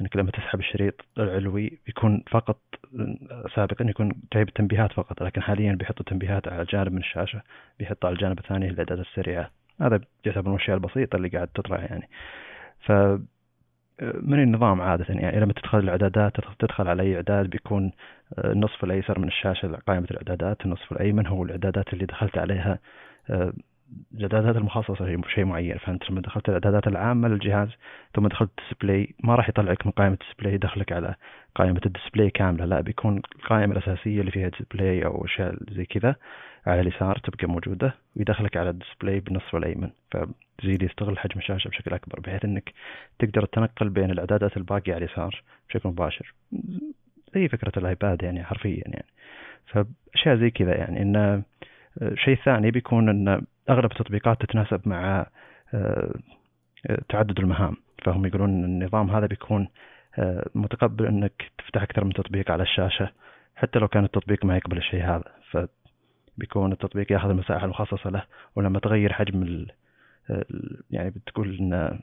[0.00, 2.60] إنك لما تسحب الشريط العلوي يكون فقط
[3.54, 7.42] سابقا يكون جايب التنبيهات فقط لكن حاليا بيحطوا تنبيهات على جانب من الشاشة
[7.78, 9.50] بيحط على الجانب الثاني الاعدادات السريعة.
[9.80, 12.08] هذا يعتبر من الأشياء البسيطة اللي قاعد تطلع يعني.
[12.80, 12.92] ف
[14.02, 17.92] من النظام عادة؟ يعني لما تدخل الإعدادات تدخل على أي إعداد بيكون
[18.38, 22.78] النصف الأيسر من الشاشة قائمة الإعدادات النصف الأيمن هو الإعدادات اللي دخلت عليها؟
[24.14, 25.78] الاعدادات المخصصه هي شيء معين.
[25.78, 27.68] فانت لما دخلت الإعدادات العامة للجهاز
[28.14, 31.14] ثم دخلت ال display ما راح يطلعك من قائمة ال display يدخلك على
[31.54, 32.64] قائمة ال display كاملة.
[32.64, 36.16] لا بيكون القائمة الأساسية اللي فيها display أو أشياء زي كذا
[36.66, 39.90] على اليسار تبقى موجودة ويدخلك على ال display بالنصف الأيمن.
[40.10, 42.72] فزي اللي يستغل حجم الشاشة بشكل أكبر بحيث إنك
[43.18, 46.34] تقدر تنقل بين الإعدادات الباقية على اليسار بشكل مباشر.
[47.34, 49.04] زي فكرة الآيباد يعني حرفيا يعني.
[49.66, 51.02] فأشياء زي كذا يعني.
[51.02, 51.42] إنه
[52.14, 55.26] شيء ثاني بيكون ان أغلب التطبيقات تتناسب مع
[57.08, 57.76] تعدد المهام.
[58.04, 59.68] فهم يقولون إن النظام هذا بيكون
[60.54, 63.12] متقبل إنك تفتح أكثر من تطبيق على الشاشة
[63.56, 65.24] حتى لو كان التطبيق ما يقبل الشيء هذا.
[65.50, 68.22] فبيكون التطبيق ياخذ المساحة المخصصة له
[68.56, 69.70] ولما تغير حجم ال
[70.90, 72.00] يعني بتقول إن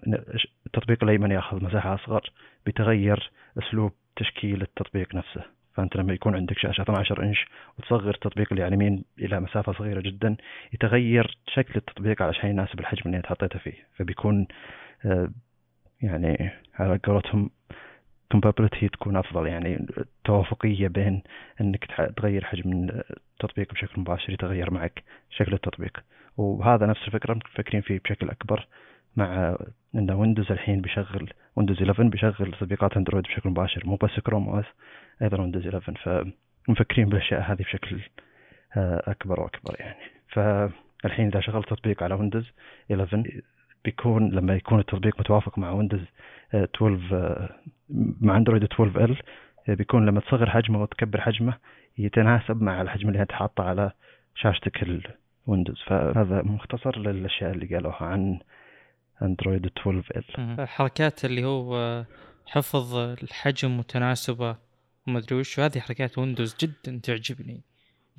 [0.65, 2.21] التطبيق الأيمن ياخذ مساحة أصغر
[2.65, 5.43] بيتغير أسلوب تشكيل التطبيق نفسه.
[5.73, 7.45] فأنت لما يكون عندك شاشة 12 إنش
[7.77, 10.35] وتصغر التطبيق اللي على اليمين إلى مسافة صغيرة جدا
[10.73, 13.87] يتغير شكل التطبيق علشان يناسب الحجم اللي أنت حطيته فيه.
[13.95, 14.47] فبيكون
[16.01, 17.49] يعني على قولتهم
[18.33, 19.47] compatibility تكون أفضل.
[19.47, 19.85] يعني
[20.23, 21.23] توافقية بين
[21.61, 21.85] إنك
[22.17, 22.89] تغير حجم
[23.39, 26.03] التطبيق بشكل مباشر يتغير معك شكل التطبيق.
[26.37, 28.67] وهذا نفس الفكرة مفكرين فيه بشكل أكبر
[29.15, 29.57] مع
[29.95, 34.65] إن ويندوز الحين بيشغل ويندوز 11 بيشغل تطبيقات أندرويد بشكل مباشر مو بس كروم OS
[35.23, 36.33] أيضا ويندوز 11
[36.67, 37.99] فمفكرين بالأشياء هذه بشكل
[38.77, 40.03] أكبر وأكبر يعني.
[40.27, 42.51] فالحين إذا شغلت تطبيق على ويندوز
[42.91, 43.41] 11
[43.85, 46.01] بيكون لما يكون التطبيق متوافق مع ويندوز
[46.55, 47.49] 12
[48.21, 49.17] مع اندرويد 12 ال
[49.75, 51.57] بيكون لما تصغر حجمه وتكبر حجمه
[51.97, 53.91] يتناسب مع الحجم اللي أنت حاطه على
[54.35, 54.83] شاشتك
[55.47, 58.39] الويندوز فهذا مختصر للأشياء اللي قالوها عن
[59.21, 62.03] اندرويد 12 ال حركات اللي هو
[62.45, 64.55] حفظ الحجم وتناسبه
[65.07, 67.61] وما أدري وش هذه حركات ويندوز جدا تعجبني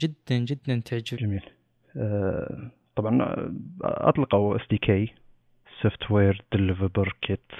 [0.00, 1.26] جدا جدا تعجبني.
[1.28, 1.42] جميل.
[1.96, 3.36] أه طبعا
[3.82, 5.14] أطلقوا SDK
[5.82, 7.52] software developer kit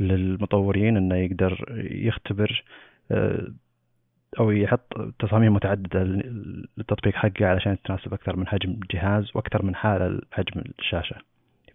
[0.00, 2.64] للمطورين إنه يقدر يختبر
[3.10, 3.52] أه
[4.40, 10.20] أو يحط تصاميم متعددة للتطبيق حقه علشان تناسب أكثر من حجم الجهاز وأكثر من حالة
[10.32, 11.16] حجم الشاشة.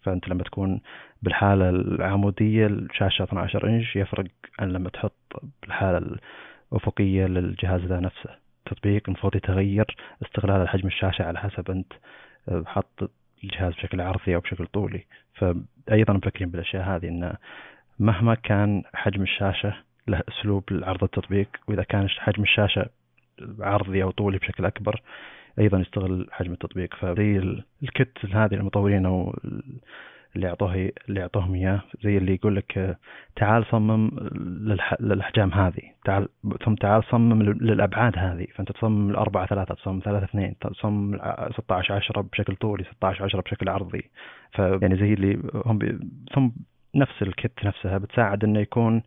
[0.01, 0.81] فأنت لما تكون
[1.21, 4.25] بالحالة العمودية الشاشة 12 إنش يفرق
[4.59, 6.17] عن لما تحط بالحالة
[6.71, 8.29] الافقيه للجهاز ذا نفسه.
[8.67, 9.95] التطبيق المفروض يتغير
[10.25, 11.93] استغلال حجم الشاشة على حسب أنت
[12.65, 13.11] حط
[13.43, 15.05] الجهاز بشكل عرضي أو بشكل طولي.
[15.33, 17.33] فايضا مفكرين بالأشياء هذه إنه
[17.99, 19.73] مهما كان حجم الشاشة
[20.07, 22.89] له أسلوب لعرض التطبيق وإذا كان حجم الشاشة
[23.59, 25.01] عرضي أو طولي بشكل أكبر
[25.59, 26.95] أيضا يستغل حجم التطبيق.
[26.95, 27.37] فزي
[27.83, 29.35] الكت هذه المطورين أو
[30.35, 32.97] اللي اعطوه اللي اعطوهم إياه زي اللي يقول لك
[33.35, 34.11] تعال صمم
[34.99, 35.81] للأحجام هذه.
[36.05, 36.27] تعال
[36.65, 38.47] ثم تعال صمم للأبعاد هذه.
[38.55, 41.17] فأنت تصمم الأربعة ثلاثة تصمم ثلاثة اثنين تصمم
[41.53, 44.03] 16 10 بشكل طولي 16 10 بشكل عرضي.
[44.51, 45.99] فيعني زي اللي هم بي...
[46.35, 46.49] ثم
[46.95, 49.03] نفس الكت نفسها بتساعد إنه يكون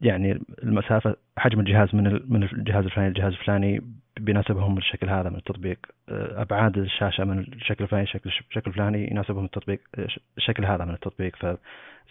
[0.00, 3.80] يعني المسافة حجم الجهاز من من الجهاز الفلاني للجهاز الفلاني
[4.20, 9.80] بيناسبهم الشكل هذا من التطبيق أبعاد الشاشة من الشكل الفلاني شكل الشكل الفلاني يناسبهم التطبيق
[10.38, 11.36] الشكل هذا من التطبيق.
[11.36, 11.58] فزي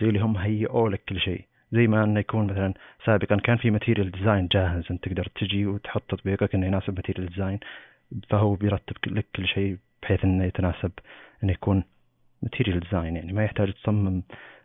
[0.02, 1.46] اللي هم هيئوا لك كل شيء.
[1.72, 2.74] زي ما إنه يكون مثلا
[3.06, 7.60] سابقا كان في material design جاهز أنت تقدر تجي وتحط تطبيقك إنه يناسب material design
[8.30, 10.92] فهو بيرتب لك كل شيء بحيث إنه يتناسب
[11.44, 11.84] إنه يكون
[12.44, 14.24] material design يعني ما يحتاج تصمم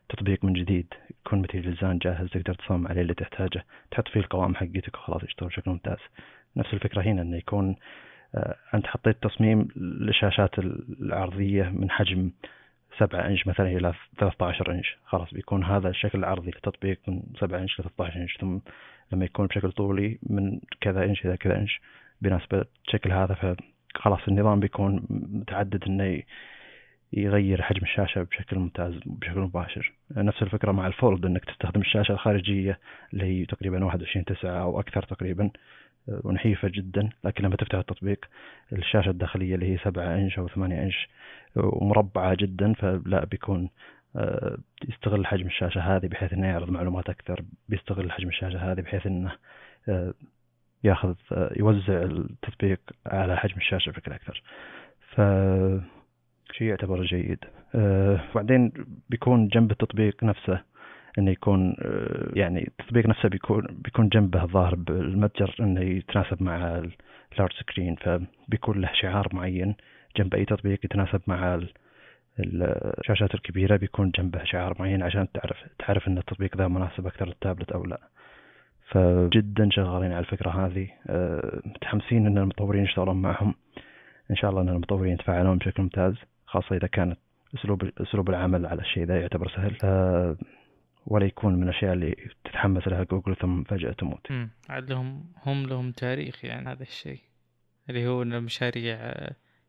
[0.09, 0.95] تطبيق من جديد.
[1.27, 3.65] يكون material design جاهز تقدر تصمم عليه اللي تحتاجه.
[3.91, 5.99] تحط فيه القوائم حقتك وخلاص يشتغل بشكل ممتاز.
[6.57, 7.77] نفس الفكرة هنا إنه يكون
[8.75, 10.59] أنت حطيت تصميم للشاشات
[11.01, 12.31] العرضية من حجم
[12.99, 14.97] 7 إنش مثلا إلى 13 إنش.
[15.07, 18.37] خلاص بيكون هذا الشكل العرضي للتطبيق من 7 إنش ل 13 إنش.
[18.41, 18.59] ثم
[19.13, 21.81] لما يكون بشكل طولي من كذا إنش إلى كذا إنش
[22.21, 23.35] بيناسب الشكل هذا
[23.95, 26.23] فخلاص النظام بيكون متعدد إنه
[27.13, 29.93] يغير حجم الشاشة بشكل ممتاز بشكل مباشر.
[30.17, 32.79] نفس الفكرة مع الفولد إنك تستخدم الشاشة الخارجية
[33.13, 35.51] اللي هي تقريبا 21 9 أو أكثر تقريبا.
[36.09, 38.25] ونحيفة جدا لكن لما تفتح التطبيق
[38.73, 41.09] الشاشة الداخلية اللي هي 7 إنش أو 8 إنش
[41.57, 43.71] ومربعة جدا فلا بيكون
[44.17, 49.07] آه، يستغل حجم الشاشة هذه بحيث إنه يعرض معلومات أكثر بيستغل حجم الشاشة هذه بحيث
[49.07, 49.33] إنه
[49.89, 50.15] آه،
[50.85, 54.43] يأخذ آه، يوزع التطبيق على حجم الشاشة بشكل أكثر.
[55.15, 55.21] ف
[56.53, 57.39] شيء يعتبر جيد.
[57.75, 58.73] وبعدين
[59.11, 60.63] بيكون جنب التطبيق نفسه
[61.19, 61.77] إنه يكون
[62.35, 66.83] يعني التطبيق نفسه بيكون بيكون جنبه الظاهر بالمتجر إنه يتناسب مع
[67.33, 69.75] ال large screen فبيكون له شعار معين
[70.17, 71.61] جنب أي تطبيق يتناسب مع
[72.39, 77.73] الشاشات الكبيرة بيكون جنبه شعار معين عشان تعرف تعرف إن التطبيق ذا مناسب أكثر للتابلت
[77.73, 78.01] أو لا.
[78.91, 80.89] فجدا شغالين على الفكرة هذه.
[81.07, 83.55] أه، متحمسين إن المطورين يشتغلون معهم.
[84.31, 86.15] إن شاء الله إن المطورين يتفاعلون بشكل ممتاز
[86.47, 87.19] خاصة إذا كانت
[87.55, 89.77] اسلوب أسلوب العمل على الشيء ذا يعتبر سهل.
[89.85, 90.37] أه،
[91.07, 94.33] ولا يكون من الأشياء اللي تتحمس لها جوجل ثم فجأة تموت.
[94.69, 97.21] عاد لهم هم لهم تاريخ يعني هذا الشيء.
[97.91, 99.13] اللي هو إن المشاريع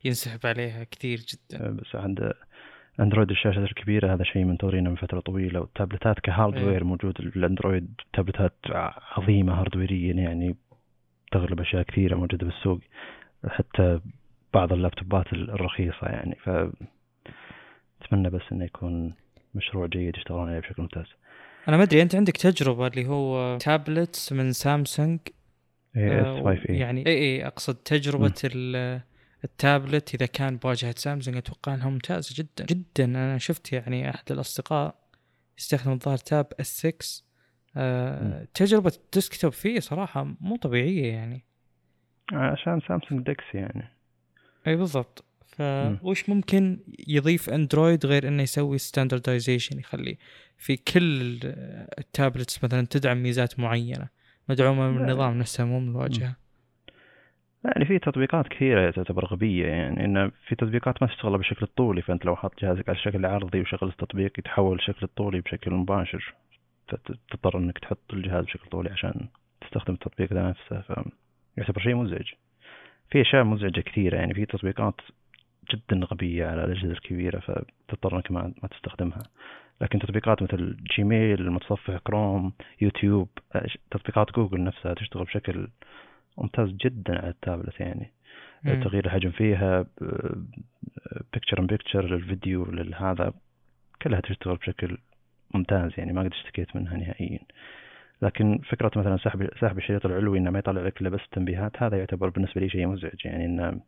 [0.05, 1.65] ينسحب عليها كثير جدا.
[1.65, 2.33] أه، بس عند
[2.99, 6.83] أندرويد الشاشات الكبيرة هذا شيء منتظرينه من فترة طويلة والتابلتات ك hardware إيه.
[6.83, 7.19] موجود.
[7.19, 8.55] الأندرويد تابلتات
[9.17, 10.55] عظيمة هارديريا يعني
[11.31, 12.79] تغلب أشياء كثيرة موجودة بالسوق
[13.47, 13.99] حتى
[14.53, 16.35] بعض اللابتوبات الرخيصة يعني.
[16.35, 16.49] ف
[18.01, 19.13] أتمنى بس إنه يكون
[19.55, 21.05] مشروع جيد يشتغلون عليه بشكل ممتاز.
[21.67, 25.19] أنا ما أدري أنت عندك تجربة اللي هو tablets من سامسونج
[25.97, 28.33] S5 يعني اي اي أقصد تجربة
[29.43, 32.65] التابلت إذا كان بواجهة سامسونج أتوقع إنها ممتازة جدا.
[32.65, 33.05] جدا.
[33.05, 34.95] أنا شفت يعني أحد الأصدقاء
[35.57, 37.23] يستخدم الظاهر تاب S6
[37.77, 41.45] آه تجربة ال desktop فيه صراحة مو طبيعية يعني.
[42.33, 43.89] عشان سامسونج ديكس يعني.
[44.67, 45.25] إي بالضبط.
[45.57, 50.17] فوش ممكن يضيف اندرويد غير إنه يسوي standardization يخلي
[50.57, 51.39] في كل
[51.99, 54.09] ال tablets مثلا تدعم ميزات معينة
[54.49, 56.35] مدعومة من النظام نفسه مو من الواجهة.
[57.65, 62.25] يعني في تطبيقات كثيرة تعتبر غبية يعني إن في تطبيقات ما تشتغل بشكل الطولي فأنت
[62.25, 66.33] لو حط جهازك على الشكل العرضي وشغل التطبيق يتحول الشكل الطولي بشكل مباشر
[66.87, 69.27] فتضطر إنك تحط الجهاز بشكل طولي عشان
[69.61, 70.81] تستخدم التطبيق ذا نفسه
[71.55, 72.27] فيعتبر شيء مزعج.
[73.11, 74.95] في أشياء مزعجة كثيرة يعني في تطبيقات
[75.71, 79.23] جدا غبية على الأجهزة الكبيرة فتضطر إنك ما, ما تستخدمها.
[79.81, 83.29] لكن تطبيقات مثل جيميل المتصفح كروم يوتيوب
[83.91, 85.67] تطبيقات جوجل نفسها تشتغل بشكل
[86.37, 88.11] ممتاز جدا على التابلت يعني.
[88.63, 88.83] مم.
[88.83, 89.85] تغيير الحجم فيها
[91.33, 93.33] picture in picture للفيديو لهذا
[94.01, 94.97] كلها تشتغل بشكل
[95.53, 97.39] ممتاز يعني ما قد اشتكيت منها نهائيا.
[98.21, 101.97] لكن فكرة مثلا سحب سحب الشريط العلوي إنه ما يطلع لك إلا بس تنبيهات هذا
[101.97, 103.79] يعتبر بالنسبة لي شيء مزعج يعني ان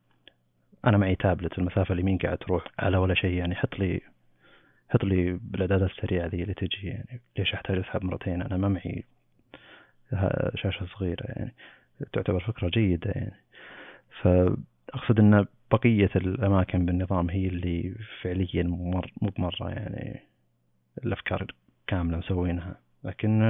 [0.86, 4.02] أنا معي تابلت المسافة اليمين قاعد تروح؟ على ولا شيء يعني حط لي
[4.90, 9.04] حط لي بالاعدادات السريعة ذي اللي تجي يعني ليش أحتاج اسحب مرتين؟ أنا ما معي
[10.56, 11.54] شاشة صغيرة يعني
[12.14, 13.36] تعتبر فكرة جيدة يعني.
[14.22, 20.20] فأقصد أن بقية الأماكن بالنظام هي اللي فعليا مو بمرة يعني
[21.06, 21.48] الأفكار
[21.88, 22.85] كاملة مسوينها.
[23.06, 23.42] لكن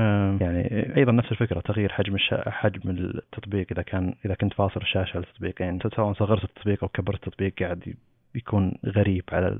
[0.42, 2.50] يعني أيضا نفس الفكرة تغيير حجم الشا...
[2.50, 3.68] حجم التطبيق.
[3.72, 7.96] إذا كان إذا كنت فاصل الشاشة للتطبيقين يعني سواء صغرت التطبيق أو كبرت التطبيق قاعد
[8.34, 9.60] بيكون غريب على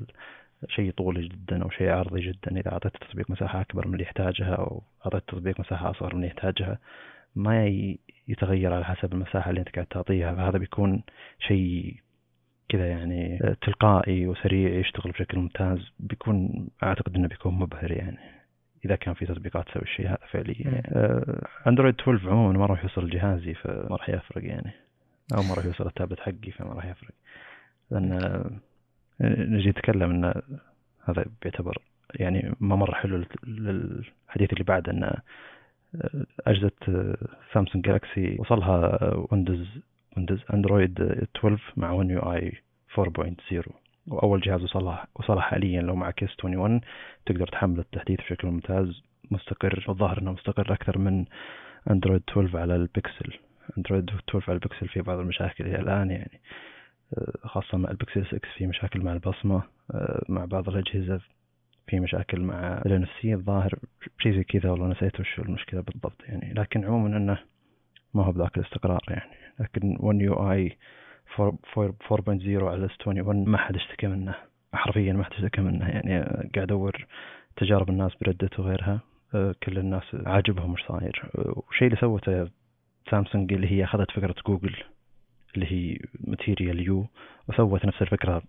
[0.68, 2.60] شيء طولي جدا أو شيء عرضي جدا.
[2.60, 6.26] إذا أعطيت التطبيق مساحة أكبر من اللي يحتاجها أو أعطيت التطبيق مساحة أصغر من اللي
[6.26, 6.78] يحتاجها
[7.36, 7.66] ما
[8.28, 10.34] يتغير على حسب المساحة اللي أنت قاعد تعطيها.
[10.34, 11.02] فهذا بيكون
[11.38, 11.96] شيء
[12.68, 15.92] كذا يعني تلقائي وسريع يشتغل بشكل ممتاز.
[16.00, 18.35] بيكون أعتقد أنه بيكون مبهر يعني.
[18.84, 20.54] إذا كان في تطبيقات تسوي الشيء هذا فعليا.
[20.58, 20.82] يعني.
[21.66, 24.72] أندرويد 12 عموما ما راح يوصل لجهازي فما راح يفرق يعني.
[25.34, 27.14] أو ما راح يوصل التابلت حقي فما راح يفرق.
[27.90, 28.20] لأن
[29.20, 30.42] نجي نتكلم أن
[31.04, 31.78] هذا بيعتبر
[32.14, 35.12] يعني ما مرة حلو للحديث اللي بعد أنه
[36.46, 36.70] أجهزة
[37.52, 39.66] سامسونج جالكسي وصلها ويندوز
[40.16, 42.52] ويندوز اندرويد 12 مع One UI
[42.98, 43.70] 4.0
[44.08, 46.80] وأول جهاز وصلها وصلها حاليا لو معك S21
[47.26, 49.84] تقدر تحمل التحديث بشكل ممتاز مستقر.
[49.88, 51.24] والظاهر إنه مستقر أكثر من
[51.90, 53.32] اندرويد 12 على البكسل.
[53.78, 56.40] اندرويد 12 على البكسل في بعض المشاكل إلى الآن يعني.
[57.44, 59.62] خاصة مع البكسل 6 في مشاكل مع البصمة
[60.28, 61.20] مع بعض الأجهزة
[61.86, 63.74] في مشاكل مع ال NFC الظاهر
[64.18, 66.54] شيء زي كذا والله نسيت وش المشكلة بالضبط يعني.
[66.54, 67.38] لكن عموما إنه
[68.14, 69.30] ما هو بذاك الاستقرار يعني.
[69.60, 70.76] لكن One UI
[71.36, 74.34] 4.0 على S 21 ما حد اشتكى منه.
[74.74, 76.18] حرفيا ما احد اشتكى منها يعني
[76.54, 77.06] قاعد أدور
[77.56, 79.00] تجارب الناس ب Reddit وغيرها.
[79.34, 81.30] آه، كل الناس عاجبهم وش صاير.
[81.34, 82.48] والشيء اللي سوته
[83.10, 84.76] سامسونج اللي هي أخذت فكرة جوجل
[85.54, 87.06] اللي هي Material You
[87.48, 88.42] وسوت نفس الفكرة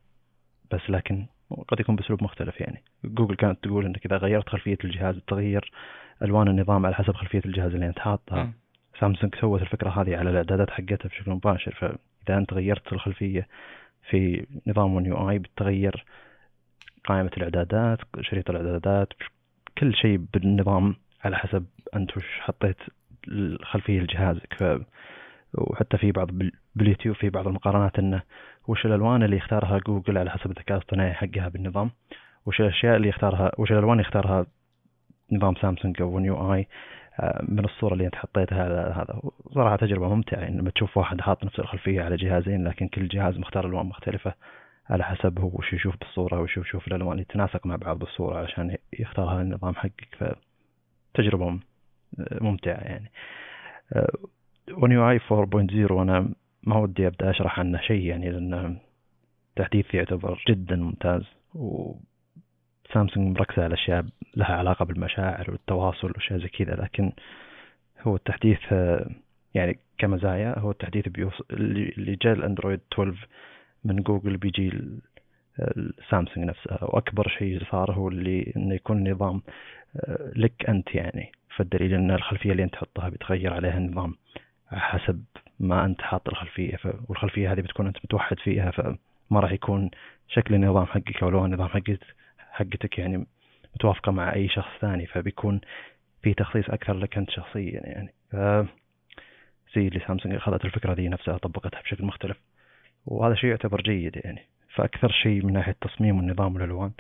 [0.72, 1.26] بس لكن
[1.68, 2.84] قد يكون بأسلوب مختلف يعني.
[3.06, 5.72] جوجل كانت تقول إنك إذا غيرت خلفية الجهاز تغير
[6.22, 8.54] ألوان النظام على حسب خلفية الجهاز اللي أنت حاطها
[9.00, 11.98] سامسونج سوت الفكرة هذه على الأعدادات حقتها بشكل مباشر.
[12.28, 13.48] فاذا انت غيرت الخلفية
[14.10, 16.06] في نظام One UI بتغير
[17.06, 19.14] قائمة الإعدادات شريط الإعدادات
[19.78, 21.66] كل شيء بالنظام على حسب
[21.96, 22.78] أنت وش حطيت
[23.28, 24.54] الخلفية لجهازك.
[24.60, 24.64] ف
[25.54, 26.30] وحتى في بعض
[26.76, 28.22] باليوتيوب في بعض المقارنات إنه
[28.68, 31.92] وش الألوان اللي يختارها جوجل على حسب الذكاء الاصطناعي حقها بالنظام
[32.46, 34.46] وش الأشياء اللي يختارها وش الألوان اللي يختارها
[35.32, 36.68] نظام سامسونج أو نيو آي.
[37.48, 38.64] من الصورة اللي انت حطيتها
[39.02, 39.22] هذا
[39.54, 43.38] صراحة تجربة ممتعة يعني لما تشوف واحد حاط نفس الخلفية على جهازين لكن كل جهاز
[43.38, 44.34] مختار ألوان مختلفة
[44.90, 49.34] على حسب هو وش يشوف بالصورة وش يشوف الألوان اللي مع بعض بالصورة علشان يختار
[49.34, 50.38] هذا النظام حقك.
[51.14, 51.60] فتجربة
[52.42, 53.12] ممتعة يعني.
[54.72, 56.30] ون يو اي 4.0 أنا
[56.64, 58.78] ما ودي أبدأ أشرح عنه شيء يعني لأن
[59.56, 61.24] تحديث يعتبر جدا ممتاز
[61.56, 61.94] و
[62.94, 67.12] سامسونج مركزة على أشياء لها علاقة بالمشاعر والتواصل وأشياء زي كذا لكن
[68.02, 68.60] هو التحديث
[69.54, 71.42] يعني كمزايا هو التحديث بيوص...
[71.52, 73.28] اللي جاء الأندرويد 12
[73.84, 74.72] من جوجل بيجي
[75.60, 79.42] السامسونج نفسها وأكبر شيء صار هو اللي إنه يكون نظام
[79.96, 84.16] آه، لك أنت يعني فالدليل أن الخلفية اللي أنت تحطها بيتغير عليها النظام
[84.72, 85.24] حسب
[85.60, 86.88] ما أنت حاط الخلفية ف...
[87.08, 89.92] والخلفية هذه بتكون أنت متوحد فيها فما راح يكون
[90.28, 92.00] شكل النظام حقك أو لون النظام حقك
[92.58, 93.26] حقتك يعني
[93.76, 95.62] متوافقة مع أي شخص ثاني فبيكون
[96.22, 98.14] في تخصيص أكثر لك أنت شخصيا يعني.
[99.76, 102.38] زي اللي سامسونج أخذت الفكرة دي نفسها طبقتها بشكل مختلف.
[103.06, 104.42] وهذا شيء يعتبر جيد يعني.
[104.76, 106.92] فأكثر شيء من ناحية التصميم والنظام والألوان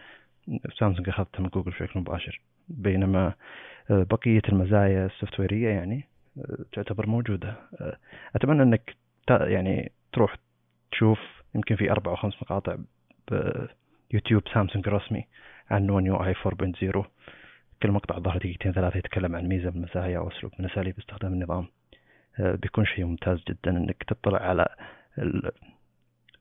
[0.79, 2.41] سامسونج أخذتها من جوجل بشكل مباشر.
[2.67, 3.33] بينما
[3.89, 6.03] بقية المزايا السوفت ويرية يعني
[6.73, 7.55] تعتبر موجودة.
[8.35, 8.95] أتمنى أنك
[9.29, 10.35] يعني تروح
[10.91, 11.19] تشوف
[11.55, 12.77] يمكن في أربع أو خمس مقاطع
[14.11, 15.27] يوتيوب سامسونج رسمي
[15.71, 17.05] عن One UI 4.0
[17.83, 21.33] كل مقطع ظهر دقيقتين ثلاثة يتكلم عن ميزة من المزايا أو أسلوب من أساليب استخدام
[21.33, 21.67] النظام.
[22.39, 24.67] آه، بيكون شيء ممتاز جدا إنك تطلع على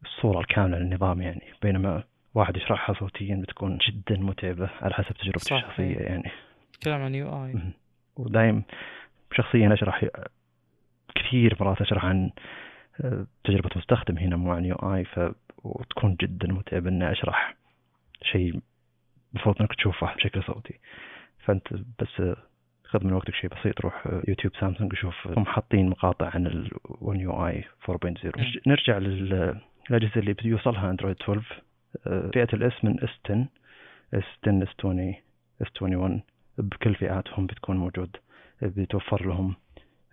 [0.04, 1.42] الصورة الكاملة للنظام يعني.
[1.62, 2.04] بينما
[2.34, 6.30] واحد يشرحها صوتيا بتكون جدا متعبة على حسب تجربتي الشخصية يعني.
[6.84, 7.54] كلام عن UI
[8.16, 8.62] ودايم
[9.32, 10.04] شخصيا أشرح
[11.14, 12.30] كثير مرات أشرح عن
[13.44, 15.20] تجربة مستخدم هنا مو عن UI ف
[15.64, 17.56] وتكون جدا متعب إني أشرح
[18.22, 18.60] شيء
[19.34, 20.74] المفروض إنك تشوفه بشكل صوتي.
[21.44, 22.36] فأنت بس
[22.84, 27.20] خذ من وقتك شيء بسيط روح يوتيوب سامسونج وشوف هم حاطين مقاطع عن ال One
[27.28, 31.62] UI 4.0 نرجع للأجهزة اللي بيوصلها اندرويد 12
[32.06, 33.46] آه، فئة ال S من S 10
[34.14, 35.14] S 10 S 20
[35.62, 36.22] S 21
[36.58, 38.16] بكل فئاتهم بتكون موجود
[38.62, 39.54] بيتوفر لهم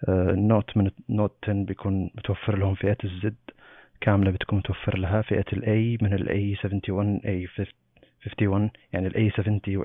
[0.09, 3.35] ال Note من ال Note 10 بيكون متوفر لهم فئة ال Z.
[4.01, 9.83] كاملة بتكون متوفر لها فئة ال A من ال A71 A51 يعني ال A70 و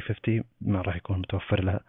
[0.00, 1.80] A50 ما راح يكون متوفر لها.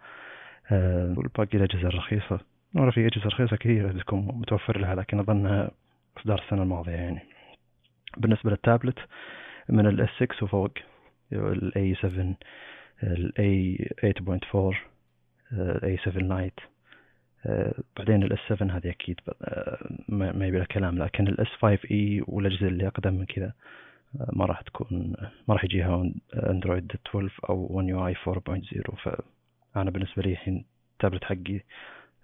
[0.70, 2.40] أه والباقي الأجهزة الرخيصة.
[2.74, 5.70] مرة في أجهزة رخيصة كثيرة بتكون متوفر لها لكن أظنها
[6.18, 7.20] إصدار السنة الماضية يعني.
[8.16, 8.98] بالنسبة للتابلت
[9.68, 10.70] من ال S6 وفوق
[11.32, 12.44] ال A7
[13.02, 14.76] ال A8.4
[15.52, 16.73] ال A7 Lite آه،
[17.96, 19.78] بعدين ال S 7 هذه أكيد آه،
[20.08, 23.52] ما يبي كلام لكن ال S 5 e والأجهزة اللي أقدم من كذا
[24.20, 25.14] آه، ما راح تكون
[25.48, 31.60] ما راح يجيها اندرويد 12 أو One UI 4.0 فأنا بالنسبة لي الحين التابلت حقي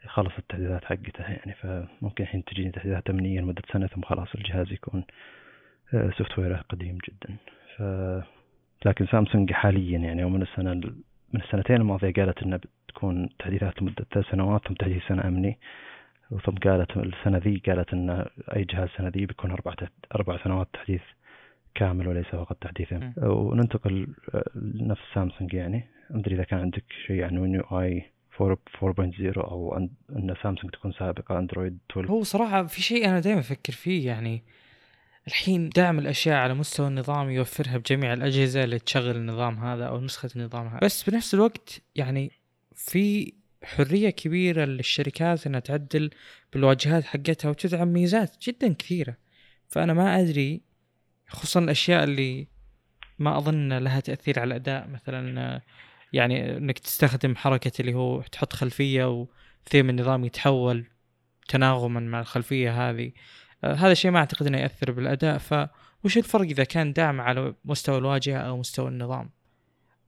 [0.07, 5.05] خلص التحديثات حقته يعني فممكن الحين تجيني تحديثات أمنية لمدة سنة ثم خلاص الجهاز يكون
[5.91, 7.37] سوفت ويره قديم جدا.
[7.77, 7.83] ف
[8.87, 10.93] لكن سامسونج حاليا يعني ومن السنة
[11.33, 15.59] من السنتين الماضية قالت انه تكون تحديثات لمدة ثلاث سنوات ثم تحديث سنة أمني
[16.45, 18.27] ثم قالت السنة ذي قالت أن
[18.57, 19.75] أي جهاز السنة ذي بيكون أربع
[20.15, 21.03] أربع سنوات تحديث
[21.75, 24.09] كامل وليس فقط تحديث وننتقل
[24.55, 25.85] لنفس سامسونج يعني.
[26.11, 28.05] أدري إذا كان عندك شيء عن ون يو آي
[28.39, 29.77] 4.0 أو
[30.11, 34.43] أن سامسونج تكون سابقة أندرويد 12 هو صراحة في شيء أنا دائما أفكر فيه يعني.
[35.27, 40.31] الحين دعم الأشياء على مستوى النظام يوفرها بجميع الأجهزة اللي تشغل النظام هذا أو نسخة
[40.37, 40.79] النظام هذا.
[40.83, 42.33] بس بنفس الوقت يعني
[42.75, 46.11] في حرية كبيرة للشركات إنها تعدل
[46.53, 49.17] بالواجهات حقتها وتدعم ميزات جدا كثيرة.
[49.69, 50.61] فأنا ما أدري
[51.29, 52.49] خصوصا الأشياء اللي
[53.19, 54.89] ما أظن لها تأثير على الأداء.
[54.89, 55.61] مثلا
[56.13, 59.27] يعني إنك تستخدم حركة اللي هو تحط خلفية
[59.67, 60.87] وثيم النظام يتحول
[61.49, 63.13] تناغما مع الخلفية هذه.
[63.65, 65.39] هذا الشيء ما أعتقد إنه يأثر بالأداء.
[65.39, 69.31] فوش الفرق إذا كان دعم على مستوى الواجهة أو مستوى النظام؟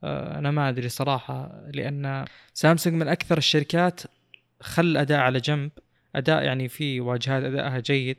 [0.05, 2.25] آه، أنا ما أدري صراحة لأن
[2.55, 4.01] سامسونج من أكثر الشركات
[4.61, 5.71] خل الأداء على جنب.
[6.17, 8.17] أداء يعني في واجهات ادائها جيد.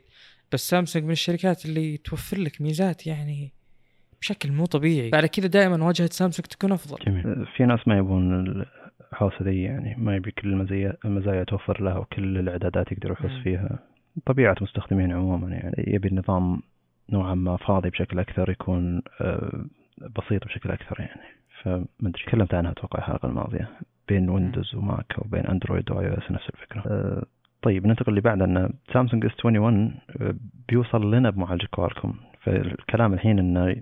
[0.52, 3.52] بس سامسونج من الشركات اللي توفر لك ميزات يعني
[4.20, 5.10] بشكل مو طبيعي.
[5.10, 7.04] فعلى كذا دائما واجهة سامسونج تكون أفضل.
[7.06, 7.46] جميل.
[7.56, 8.64] في ناس ما يبون
[9.12, 13.93] الحوسة ذي يعني ما يبي كل المزايا المزايا توفر له وكل الإعدادات يقدر يحوس فيها.
[14.26, 16.60] طبيعة مستخدمين عموما يعني يبي النظام
[17.10, 19.64] نوعا ما فاضي بشكل أكثر يكون آه،
[19.98, 21.22] بسيط بشكل أكثر يعني.
[21.62, 23.68] فمدري تكلمت عنها أتوقع الحلقة الماضية
[24.08, 26.82] بين ويندوز وماك وبين أندرويد و iOS نفس الفكرة.
[26.86, 27.24] آه،
[27.62, 29.94] طيب ننتقل اللي بعد ان سامسونج S 21
[30.68, 32.14] بيوصل لنا بمعالج كوالكوم.
[32.42, 33.74] فالكلام الحين إنه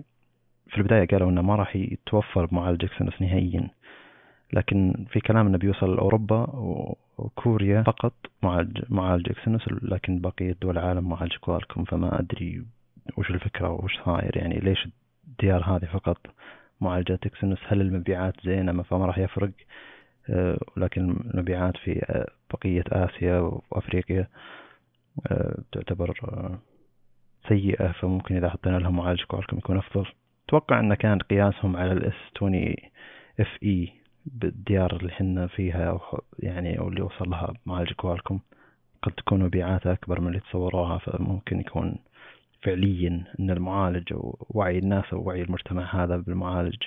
[0.69, 3.69] في البداية قالوا إنه ما راح يتوفر بمعالج Exynos نهائيا.
[4.53, 6.43] لكن في كلام إنه بيوصل لأوروبا
[7.17, 8.13] وكوريا فقط.
[8.43, 12.65] معالج معالج Exynos لكن بقية دول العالم معالج كوالكوم فما أدري
[13.17, 14.37] وش الفكرة وش صاير.
[14.37, 14.87] يعني ليش
[15.27, 16.17] الديار هذه فقط
[16.81, 19.51] معالجات Exynos هل المبيعات زينة؟ فما راح يفرق.
[20.29, 23.39] آه، لكن المبيعات في آه، بقية آسيا
[23.71, 24.27] وأفريقيا
[25.27, 26.13] آه، تعتبر
[27.47, 27.91] سيئة.
[27.91, 30.05] فممكن إذا حطينا لهم معالج كوالكم يكون أفضل.
[30.47, 32.75] أتوقع أن كان قياسهم على ال S 20
[33.39, 35.99] FE بالديار اللي حنا فيها أو
[36.39, 38.39] يعني أو اللي وصل لها معالج كوالكم
[39.01, 41.95] قد تكون مبيعاتها أكبر من اللي تصوروها فممكن يكون
[42.61, 46.77] فعليا أن المعالج ووعي الناس أو وعي المجتمع هذا بالمعالج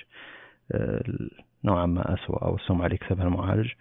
[1.63, 3.71] نوعا ما أسوأ أو السمعة اللي يكسبها المعالج.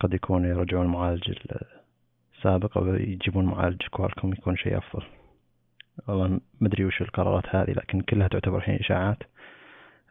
[0.00, 1.34] قد يكون يرجعون المعالج
[2.36, 5.02] السابق أو يجيبون معالج كوالكم يكون شيء أفضل.
[6.08, 9.18] والله مدري وش القرارات هذه لكن كلها تعتبر الحين إشاعات.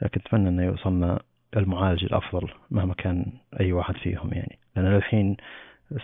[0.02, 1.20] لكن أتمنى أنه يوصلنا
[1.58, 3.26] المعالج الأفضل مهما كان
[3.60, 4.60] أي واحد فيهم يعني.
[4.76, 5.38] لأن الحين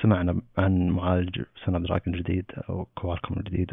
[0.02, 3.72] سمعنا عن معالج سناب دراجون الجديد أو كوالكم الجديد.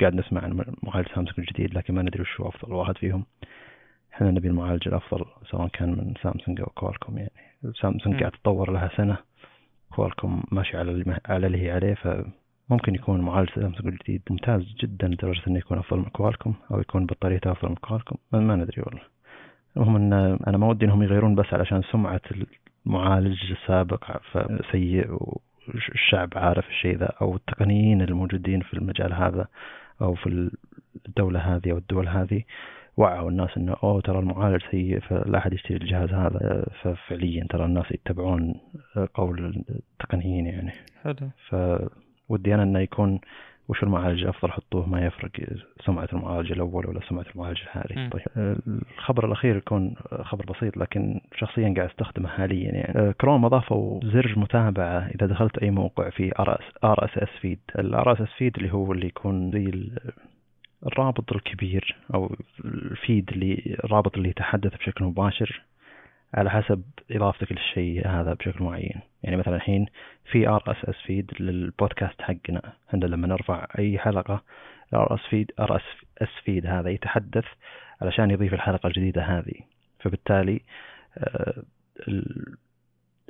[0.00, 3.24] قاعد نسمع عن معالج سامسونج الجديد لكن ما ندري وش هو أفضل واحد فيهم.
[4.14, 7.32] إحنا نبي المعالج الأفضل سواء كان من سامسونج أو كوالكوم يعني.
[7.80, 9.16] سامسونج قاعد تطور لها سنة.
[9.90, 15.08] كوالكوم ماشي على اللي على اللي هي عليه فممكن يكون معالج سامسونج الجديد ممتاز جدا
[15.08, 19.15] لدرجة إنه يكون أفضل من كوالكوم أو يكون بطاريته أفضل من كوالكوم ما ندري والله.
[19.76, 20.12] المهم إن
[20.46, 22.20] أنا ما ودي إنهم يغيرون بس علشان سمعة
[22.86, 24.16] المعالج السابق
[24.72, 25.18] سيء
[25.68, 29.46] والشعب عارف الشيء ذا أو التقنيين الموجودين في المجال هذا
[30.02, 30.50] أو في
[31.08, 32.42] الدولة هذه أو الدول هذه.
[32.96, 36.66] وعوا الناس إنه أوه ترى المعالج سيء فلا أحد يشتري الجهاز هذا.
[36.82, 38.54] ففعليا ترى الناس يتبعون
[39.14, 40.72] قول التقنيين يعني.
[41.02, 41.30] حلو.
[41.48, 43.20] فودي أنا إنه يكون
[43.68, 45.30] وش المعالج الافضل حطوه ما يفرق
[45.86, 48.56] سمعة المعالج الأول ولا سمعة المعالج الحالي طيب.
[48.98, 53.12] الخبر الأخير يكون خبر بسيط لكن شخصيا قاعد أستخدمه حاليا يعني.
[53.12, 56.32] كروم أضافوا زر متابعة إذا دخلت أي موقع في
[56.84, 59.90] RSS feed ال RSS feed اللي هو اللي يكون زي
[60.86, 65.62] الرابط الكبير أو ال feed اللي الرابط اللي يتحدث بشكل مباشر.
[66.34, 69.00] على حسب إضافتك للشيء هذا بشكل معين.
[69.22, 69.86] يعني مثلا الحين
[70.30, 72.72] في RSS feed للبودكاست حقنا.
[72.92, 74.42] عندنا لما نرفع أي حلقة
[74.94, 77.44] RSS feed RSS feed هذا يتحدث
[78.02, 79.60] علشان يضيف الحلقة الجديدة هذه.
[80.00, 80.60] فبالتالي
[81.18, 81.62] آه،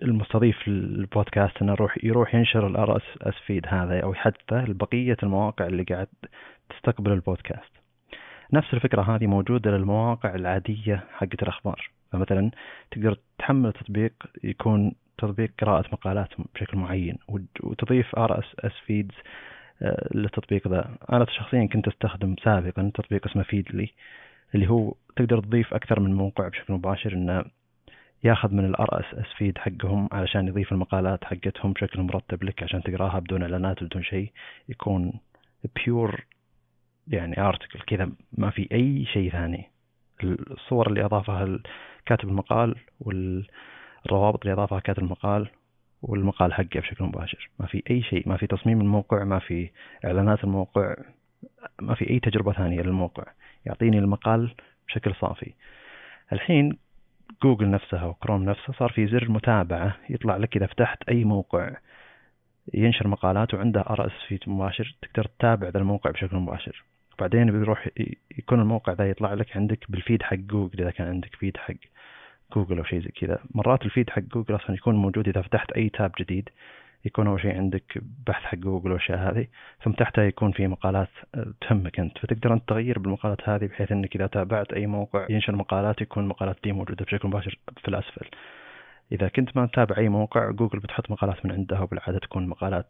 [0.02, 5.82] المستضيف للبودكاست إنه يروح يروح ينشر ال RSS feed هذا أو يحدثه لبقيه المواقع اللي
[5.82, 6.08] قاعد
[6.70, 7.76] تستقبل البودكاست
[8.52, 11.90] نفس الفكرة هذه موجودة للمواقع العادية حقت الأخبار.
[12.12, 12.50] فمثلا
[12.90, 14.12] تقدر تحمل تطبيق
[14.44, 17.18] يكون تطبيق قراءة مقالات بشكل معين
[17.62, 19.14] وتضيف RSS feeds
[20.14, 20.98] للتطبيق ذا.
[21.12, 23.90] أنا شخصيا كنت أستخدم سابقا تطبيق اسمه Feedly
[24.54, 27.44] اللي هو تقدر تضيف أكثر من موقع بشكل مباشر إنه
[28.24, 33.18] ياخذ من ال RSS feed حقهم علشان يضيف المقالات حقتهم بشكل مرتب لك عشان تقراها
[33.18, 34.32] بدون إعلانات بدون شيء.
[34.68, 35.12] يكون
[35.76, 36.24] pure
[37.08, 39.70] يعني article كذا ما في أي شيء ثاني.
[40.24, 41.58] الصور اللي أضافها
[42.06, 45.48] كاتب المقال والروابط اللي أضافها كاتب المقال
[46.02, 47.50] والمقال حقه بشكل مباشر.
[47.60, 49.70] ما في أي شيء ما في تصميم الموقع ما في
[50.04, 50.94] إعلانات الموقع
[51.80, 53.24] ما في أي تجربة ثانية للموقع.
[53.66, 54.54] يعطيني المقال
[54.88, 55.52] بشكل صافي.
[56.32, 56.78] الحين
[57.42, 61.76] جوجل نفسها وكروم نفسها صار في زر متابعة يطلع لك إذا فتحت أي موقع.
[62.74, 66.84] ينشر مقالات وعنده RSS feed مباشر تقدر تتابع ذا الموقع بشكل مباشر.
[67.18, 67.88] بعدين بيروح
[68.38, 71.74] يكون الموقع ذا يطلع لك عندك بال feed حق جوجل إذا كان عندك فيد حق.
[72.54, 73.38] جوجل أو شيء زي كذا.
[73.54, 76.48] مرات ال feed حق جوجل أصلا يكون موجود إذا فتحت أي tab جديد
[77.04, 79.46] يكون أول شيء عندك بحث حق جوجل والأشياء هذه
[79.84, 82.18] ثم تحتها يكون في مقالات آه، تهمك أنت.
[82.18, 86.56] فتقدر أنت تغير بالمقالات هذه بحيث إنك إذا تابعت أي موقع ينشر مقالات يكون المقالات
[86.64, 88.26] دي موجودة بشكل مباشر في الأسفل.
[89.12, 92.86] إذا كنت ما تتابع أي موقع جوجل بتحط مقالات من عندها وبالعادة تكون مقالات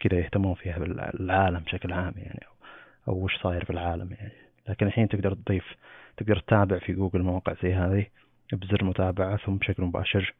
[0.00, 2.40] كذا يهتمون فيها بالعالم بشكل عام يعني
[3.08, 4.32] أو وش صاير في العالم يعني.
[4.68, 5.64] لكن الحين تقدر تضيف
[6.16, 8.06] تقدر تتابع في جوجل مواقع زي هذه.
[8.52, 10.34] بزر متابعة ثم بشكل مباشر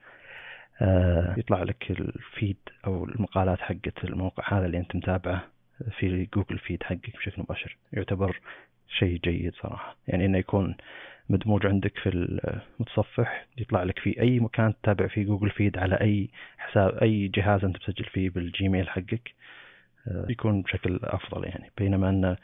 [0.81, 5.45] آه، يطلع لك الفيد أو المقالات حقت الموقع هذا اللي أنت متابعه
[5.99, 7.77] في جوجل feed حقك بشكل مباشر.
[7.93, 8.41] يعتبر
[8.89, 9.97] شيء جيد صراحة.
[10.09, 10.77] يعني إنه يكون
[11.29, 16.29] مدموج عندك في المتصفح يطلع لك في أي مكان تتابع فيه جوجل feed على أي
[16.59, 19.35] حساب أي جهاز أنت مسجل فيه بال Gmail حقك
[20.09, 21.71] آه، يكون بشكل أفضل يعني.
[21.79, 22.37] بينما أن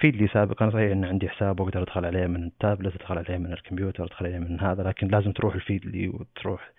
[0.00, 4.04] Feedly سابقا صحيح إن عندي حساب وأقدر أدخل عليه من التابلت أدخل عليه من الكمبيوتر
[4.04, 6.70] أدخل عليه من هذا لكن لازم تروح ال Feedly وتروح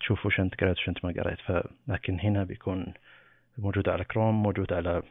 [0.00, 1.38] تشوف وش أنت قريت وش أنت ما قريت.
[1.88, 2.94] لكن هنا بيكون
[3.58, 5.02] موجود على كروم موجود على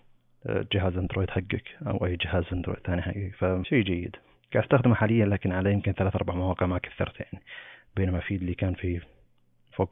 [0.45, 3.35] آه، جهاز أندرويد حقك أو أي جهاز أندرويد ثاني حقك.
[3.35, 4.15] فشيء جيد.
[4.53, 7.43] قاعد أستخدمه حاليا لكن على يمكن ثلاث أربع مواقع ما كثرت يعني.
[7.95, 9.01] بينما فيد اللي كان فيه
[9.71, 9.89] فوق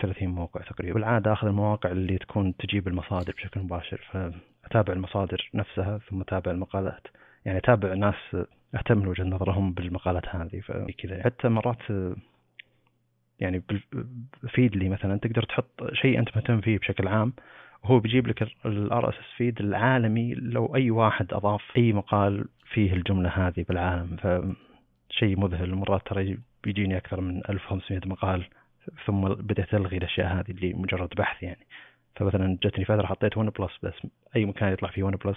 [0.00, 0.94] 30 موقع تقريبا.
[0.94, 7.06] بالعادة آخذ المواقع اللي تكون تجيب المصادر بشكل مباشر فأتابع المصادر نفسها ثم أتابع المقالات.
[7.44, 8.36] يعني أتابع ناس
[8.74, 11.82] أهتم لوجهة نظرهم بالمقالات هذه فكذا حتى مرات
[13.40, 13.62] يعني
[14.48, 17.32] Feedly مثلا تقدر تحط شيء أنت مهتم فيه بشكل عام
[17.84, 23.28] وهو بيجيب لك ال RSS feed العالمي لو أي واحد أضاف أي مقال فيه الجملة
[23.28, 24.16] هذه بالعالم.
[24.16, 25.74] فشيء مذهل.
[25.74, 28.44] مرات ترى بيجيني أكثر من 1500 مقال
[29.06, 31.66] ثم بدأت ألغي الأشياء هذه اللي مجرد بحث يعني.
[32.16, 33.94] فمثلا جتني فترة حطيت OnePlus بس
[34.36, 35.36] أي مكان يطلع فيه OnePlus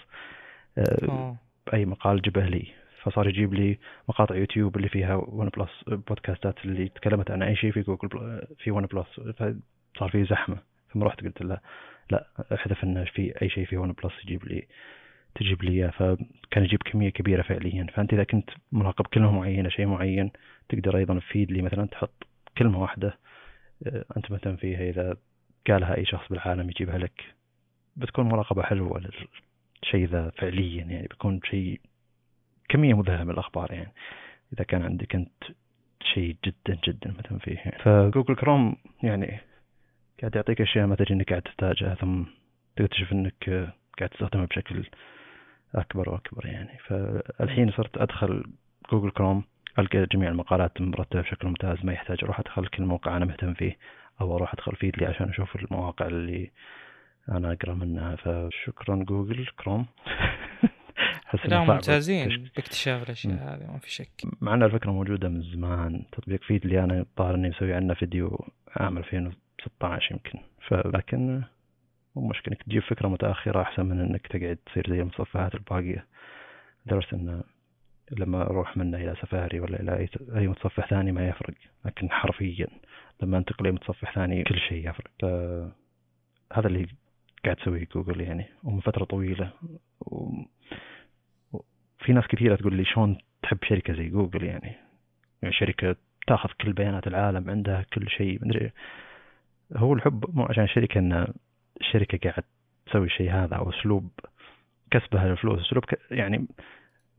[0.78, 1.36] آه،
[1.74, 2.68] أي مقال جبه لي.
[3.04, 3.78] فصار يجيب لي
[4.10, 8.72] مقاطع يوتيوب اللي فيها OnePlus podcast ات اللي تكلمت عن أي شيء في جوجل في
[8.72, 9.08] OnePlus
[9.95, 10.58] فصار في زحمة.
[10.93, 11.58] ثم رحت قلت له
[12.12, 14.68] لا أحذف انه في أي شيء في OnePlus يجيب لي
[15.36, 15.89] تجيب لي إياه.
[15.89, 17.88] فكان يجيب كمية كبيرة فعليا.
[17.93, 20.32] فأنت إذا كنت مراقب كلمة معينة شيء معين
[20.70, 21.62] تقدر أيضا Feedly.
[21.62, 22.28] مثلا تحط
[22.58, 23.31] كلمة واحدة آه،
[24.18, 25.18] أنت مهتم فيها إذا
[25.68, 27.36] قالها أي شخص بالعالم يجيبها لك
[27.96, 31.82] بتكون مراقبة حلوة للشيء ذا فعليا يعني بيكون شيء
[32.70, 33.94] كمية مذهلة من الأخبار يعني.
[34.54, 35.44] إذا كان عندك أنت
[36.14, 37.78] شيء جدا جدا مهتم فيه يعني.
[37.84, 39.40] فجوجل كروم يعني
[40.20, 42.24] قاعد يعطيك أشياء ما تدري إنك قاعد تحتاجها ثم
[42.76, 43.50] تكتشف إنك
[44.00, 44.86] قاعد تستخدمها بشكل
[45.76, 46.78] أكبر وأكبر يعني.
[46.78, 48.44] فالحين صرت أدخل
[48.92, 49.44] جوجل كروم.
[49.80, 53.78] ألقى جميع المقالات مرتبة بشكل ممتاز ما يحتاج أروح أدخل كل موقع أنا مهتم فيه
[54.22, 56.52] أو أروح أدخل Feedly عشان أشوف المواقع اللي
[57.30, 58.16] أنا أقرأ منها.
[58.16, 59.86] فشكرا جوجل كروم.
[61.46, 64.22] لا ممتازين باكتشاف الأشياء هذه ما في شك.
[64.42, 66.06] مع ان الفكرة موجودة من زمان.
[66.12, 68.46] تطبيق فيد اللي أنا الظاهر إني مسوي عنه فيديو
[68.76, 70.40] عام 2016 يمكن.
[70.68, 71.42] فلكن
[72.16, 72.54] مو مشكلة.
[72.54, 76.06] انك تجيب فكرة متأخرة أحسن من إنك تقعد تصير زي المتصفحات الباقية.
[76.86, 77.44] لدرجة إن
[78.12, 81.53] لما أروح منه إلى سفاري ولا إلى أي متصفح ثاني ما يفرق
[81.86, 82.68] لكن حرفيا
[83.22, 85.12] لما أنتقل إلى متصفح ثاني كل شيء يفرق.
[86.53, 86.88] هذا اللي
[87.45, 89.53] قاعد تسويه جوجل يعني ومن فترة طويلة.
[90.01, 90.32] و...
[91.99, 94.76] في ناس كثيرة تقول لي شلون تحب شركة زي جوجل يعني؟
[95.41, 95.95] يعني شركة
[96.28, 98.72] تأخذ كل بيانات العالم عندها كل شيء مدري
[99.76, 101.34] هو الحب مو عشان الشركة ان
[101.82, 102.43] الشركة قاعد
[102.86, 104.09] تسوي الشيء هذا أو أسلوب
[104.91, 105.99] كسبها للفلوس أسلوب ك...
[106.12, 106.47] يعني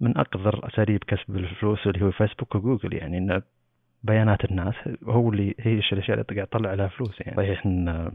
[0.02, 3.42] من أقذر أساليب كسب الفلوس اللي هو فيسبوك وجوجل يعني إن
[4.02, 4.74] بيانات الناس
[5.04, 7.36] هو اللي هي الأشياء اللي قاعد تطلع لها فلوس يعني.
[7.36, 7.66] صحيح.
[7.66, 8.12] ان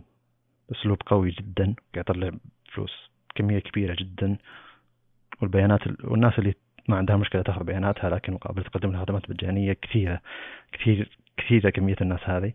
[0.71, 2.31] أسلوب قوي جدا قاعد يطلع
[2.73, 4.37] فلوس كمية كبيرة جدا
[5.41, 6.53] والبيانات والناس اللي
[6.87, 10.21] ما عندها مشكلة تأخذ بياناتها لكن مقابل تقدم لها خدمات مجانية كثيرة
[10.71, 12.53] كثير كثيرة كمية الناس هذه.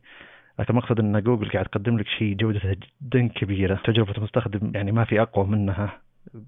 [0.59, 5.05] لكن المقصد إن جوجل قاعد تقدم لك شيء جودته جدا كبيرة تجربة المستخدم يعني ما
[5.05, 6.01] في أقوى منها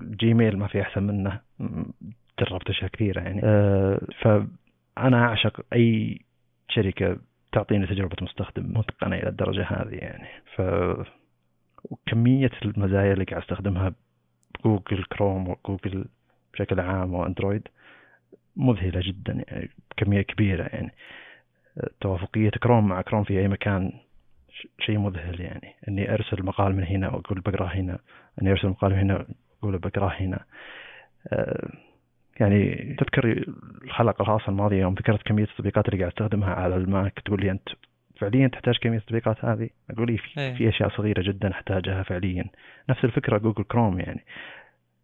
[0.02, 1.40] جيميل ما في أحسن منه
[2.40, 3.40] جربت أشياء كثيرة يعني.
[3.44, 6.20] أه فأنا أعشق أي
[6.69, 7.16] شركة
[7.52, 10.28] تعطيني تجربة مستخدم متقنة إلى الدرجة هذه يعني.
[10.56, 10.62] ف
[11.85, 13.93] وكمية المزايا اللي قاعد أستخدمها
[14.65, 16.05] جوجل كروم وجوجل
[16.52, 17.69] بشكل عام وأندرويد
[18.56, 20.93] مذهلة جدا يعني كمية كبيرة يعني.
[22.01, 23.93] توافقية كروم مع كروم في أي مكان
[24.81, 25.74] شيء مذهل يعني.
[25.89, 27.98] إني أرسل مقال من هنا وأقول بقراه هنا
[28.43, 29.27] إني أرسل مقال من هنا
[29.62, 30.44] وأقول بقراه هنا.
[31.28, 31.69] آه،
[32.40, 33.44] يعني تذكر
[33.85, 37.69] الحلقة الخاصة الماضية يوم ذكرت كمية التطبيقات اللي قاعد استخدمها على الماك تقول لي أنت
[38.20, 40.55] فعليا تحتاج كمية التطبيقات هذه؟ أقول لي في, أيه.
[40.55, 42.44] في أشياء صغيرة جدا أحتاجها فعليا.
[42.90, 44.24] نفس الفكرة جوجل كروم يعني.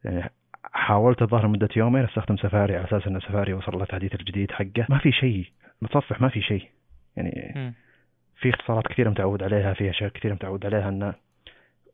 [0.05, 0.31] يعني
[0.73, 4.87] حاولت الظاهر مدة يومين أستخدم سفاري على أساس إن سفاري وصل له التحديث الجديد حقه.
[4.89, 5.47] ما في شيء.
[5.83, 6.65] متصفح ما في شيء.
[7.17, 7.73] يعني م.
[8.41, 11.15] في اختصارات كثيرة متعود عليها في أشياء كثيرة متعود عليها انه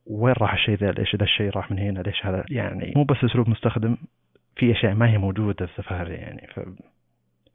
[0.07, 3.25] وين راح الشيء ذا؟ ليش ذا الشيء راح من هنا؟ ليش هذا؟ يعني مو بس
[3.25, 3.97] أسلوب مستخدم.
[4.57, 6.61] في اشياء ما هي موجودة في سفاري يعني ف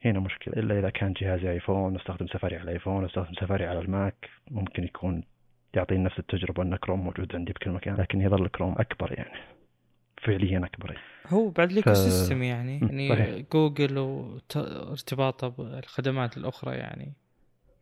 [0.05, 0.53] هنا مشكلة.
[0.53, 5.23] إلا إذا كان جهازي آيفون استخدم سفاري على الآيفون استخدم سفاري على الماك ممكن يكون
[5.73, 9.39] يعطيني نفس التجربة أن كروم موجود عندي بكل مكان لكن يظل كروم أكبر يعني
[10.21, 10.97] فعليا أكبر
[11.27, 13.45] هو بعد ال ecosystem يعني يعني صحيح.
[13.53, 17.13] جوجل وارتباطه بالخدمات الأخرى يعني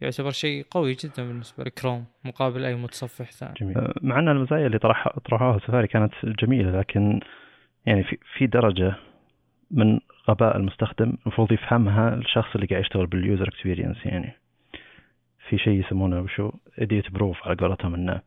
[0.02, 3.54] يعتبر شيء قوي جدا بالنسبة لكروم مقابل أي متصفح ثاني.
[3.62, 3.78] جميل.
[3.78, 7.20] آه، مع أن المزايا اللي طرح طرحوها سفاري كانت جميلة لكن
[7.86, 8.96] يعني في في درجة
[9.72, 14.34] من غباء المستخدم المفروض يفهمها الشخص اللي قاعد يشتغل بال user experience يعني.
[15.50, 18.22] في شيء يسمونه وشو idiot proof على قولتهم إنه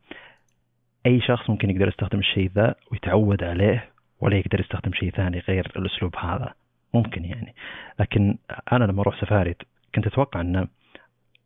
[1.05, 3.89] أي شخص ممكن يقدر يستخدم الشيء ذا ويتعود عليه
[4.19, 6.53] ولا يقدر يستخدم شيء ثاني غير الأسلوب هذا.
[6.93, 7.55] ممكن يعني.
[7.99, 8.37] لكن
[8.71, 9.55] أنا لما أروح سفاري
[9.95, 10.67] كنت أتوقع انه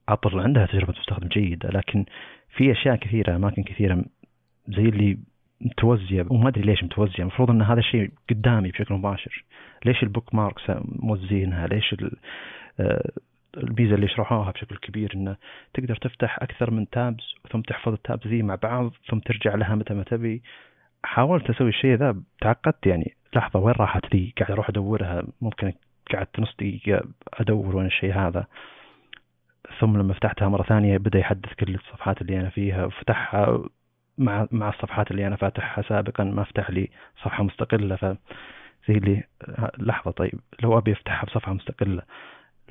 [0.08, 2.06] عطر عندها تجربة مستخدم جيدة لكن
[2.50, 4.06] في أشياء كثيرة أماكن كثيرة
[4.68, 5.18] زي اللي
[5.62, 9.44] موزينه وما أدري ليش موزينه المفروض إن هذا الشيء قدامي بشكل مباشر.
[9.86, 12.18] ليش ال bookmarks موزينها ليش ال-
[12.80, 13.12] آه،
[13.58, 15.36] اللي شرحوها بشكل كبير إنه
[15.74, 19.76] تقدر تفتح أكثر من tabs ثم تحفظ ال tabs ذي مع بعض ثم ترجع لها
[19.76, 20.42] متى ما تبي.
[21.04, 23.14] حاولت أسوي الشيء ذا تعقدت يعني.
[23.36, 25.24] لحظة وين راحت ذي؟ قاعد أروح أدورها.
[25.42, 25.74] ممكن
[26.14, 27.02] قعدت نص دقيقة
[27.34, 28.46] أدور وين الشيء هذا.
[29.80, 32.86] ثم لما فتحتها مرة ثانية بدأ يحدث كل الصفحات اللي أنا فيها.
[32.86, 33.64] وفتحها
[34.18, 36.90] مع مع الصفحات اللي أنا فاتحها سابقا ما فتح لي
[37.24, 38.06] صفحة مستقلة ف
[38.88, 39.24] زي اللي
[39.78, 42.02] لحظة طيب لو أبي أفتحها بصفحة مستقلة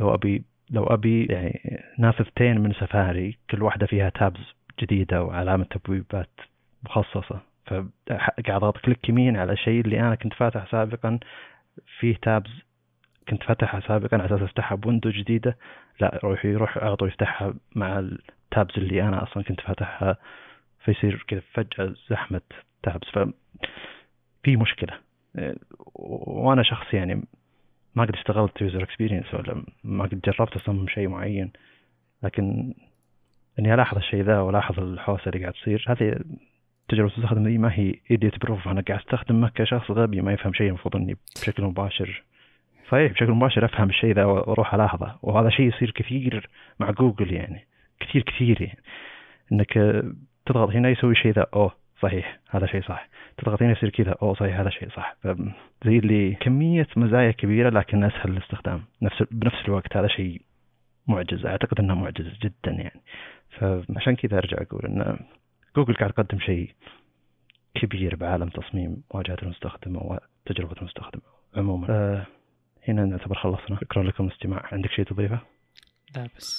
[0.01, 6.31] لو أبي لو أبي يعني نافذتين من سفاري كل واحدة فيها تابز جديدة وعلامة تبويبات
[6.85, 11.18] مخصصة فقاعد أضغط كليك يمين على الشيء اللي أنا كنت فاتح سابقا
[11.98, 12.51] فيه تابز
[13.28, 15.56] كنت فاتحها سابقا على أساس أفتحها ب window جديدة
[16.01, 20.16] لا يروح يروح على طول يفتحها مع ال tabs اللي أنا أصلا كنت فاتحها
[20.87, 22.41] فيصير كذا فجأة زحمة
[22.82, 23.19] tabs ف
[24.43, 24.99] في مشكلة.
[25.39, 25.55] إيه،
[25.95, 27.23] وأنا شخص يعني
[27.95, 31.53] ما قد اشتغلت user experience ولا ما قد جربت أصمم شيء معين
[32.23, 32.75] لكن
[33.59, 35.85] إني ألاحظ الشيء ذا وألاحظ الحوسه اللي قاعد تصير.
[35.89, 36.21] هذه
[36.89, 40.97] تجربة المستخدم ما هي idiot proof أنا قاعد استخدمه كشخص غبي ما يفهم شيء المفروض
[40.97, 42.23] إني بشكل مباشر.
[42.89, 45.19] صحيح بشكل مباشر أفهم الشيء ذا وأروح ألاحظه.
[45.23, 46.49] وهذا شيء يصير كثير
[46.81, 47.67] مع جوجل يعني.
[48.01, 48.83] كثير كثير يعني.
[49.53, 50.03] إنك
[50.47, 53.09] تضغط هنا يسوي شيء ذا اوه صحيح هذا شيء صح.
[53.39, 55.16] تضغط هنا يصير كذا اوه صحيح هذا شيء صح.
[55.85, 58.85] زي اللي كمية مزايا كبيرة لكن أسهل الاستخدام.
[59.02, 60.43] نفس بنفس الوقت هذا شيء
[61.09, 63.01] معجز أعتقد إنه معجز جدا يعني.
[63.59, 65.18] فعشان كذا أرجع أقول إن
[65.77, 66.70] جوجل قاعد تقدم شيء
[67.74, 71.20] كبير بعالم تصميم واجهة المستخدم وتجربة المستخدم
[71.56, 71.86] عموما.
[71.90, 72.27] آه.
[72.89, 73.77] هنا نعتبر خلصنا.
[73.81, 75.39] شكرا لكم الاستماع عندك شيء تضيفه؟
[76.16, 76.56] لا بس.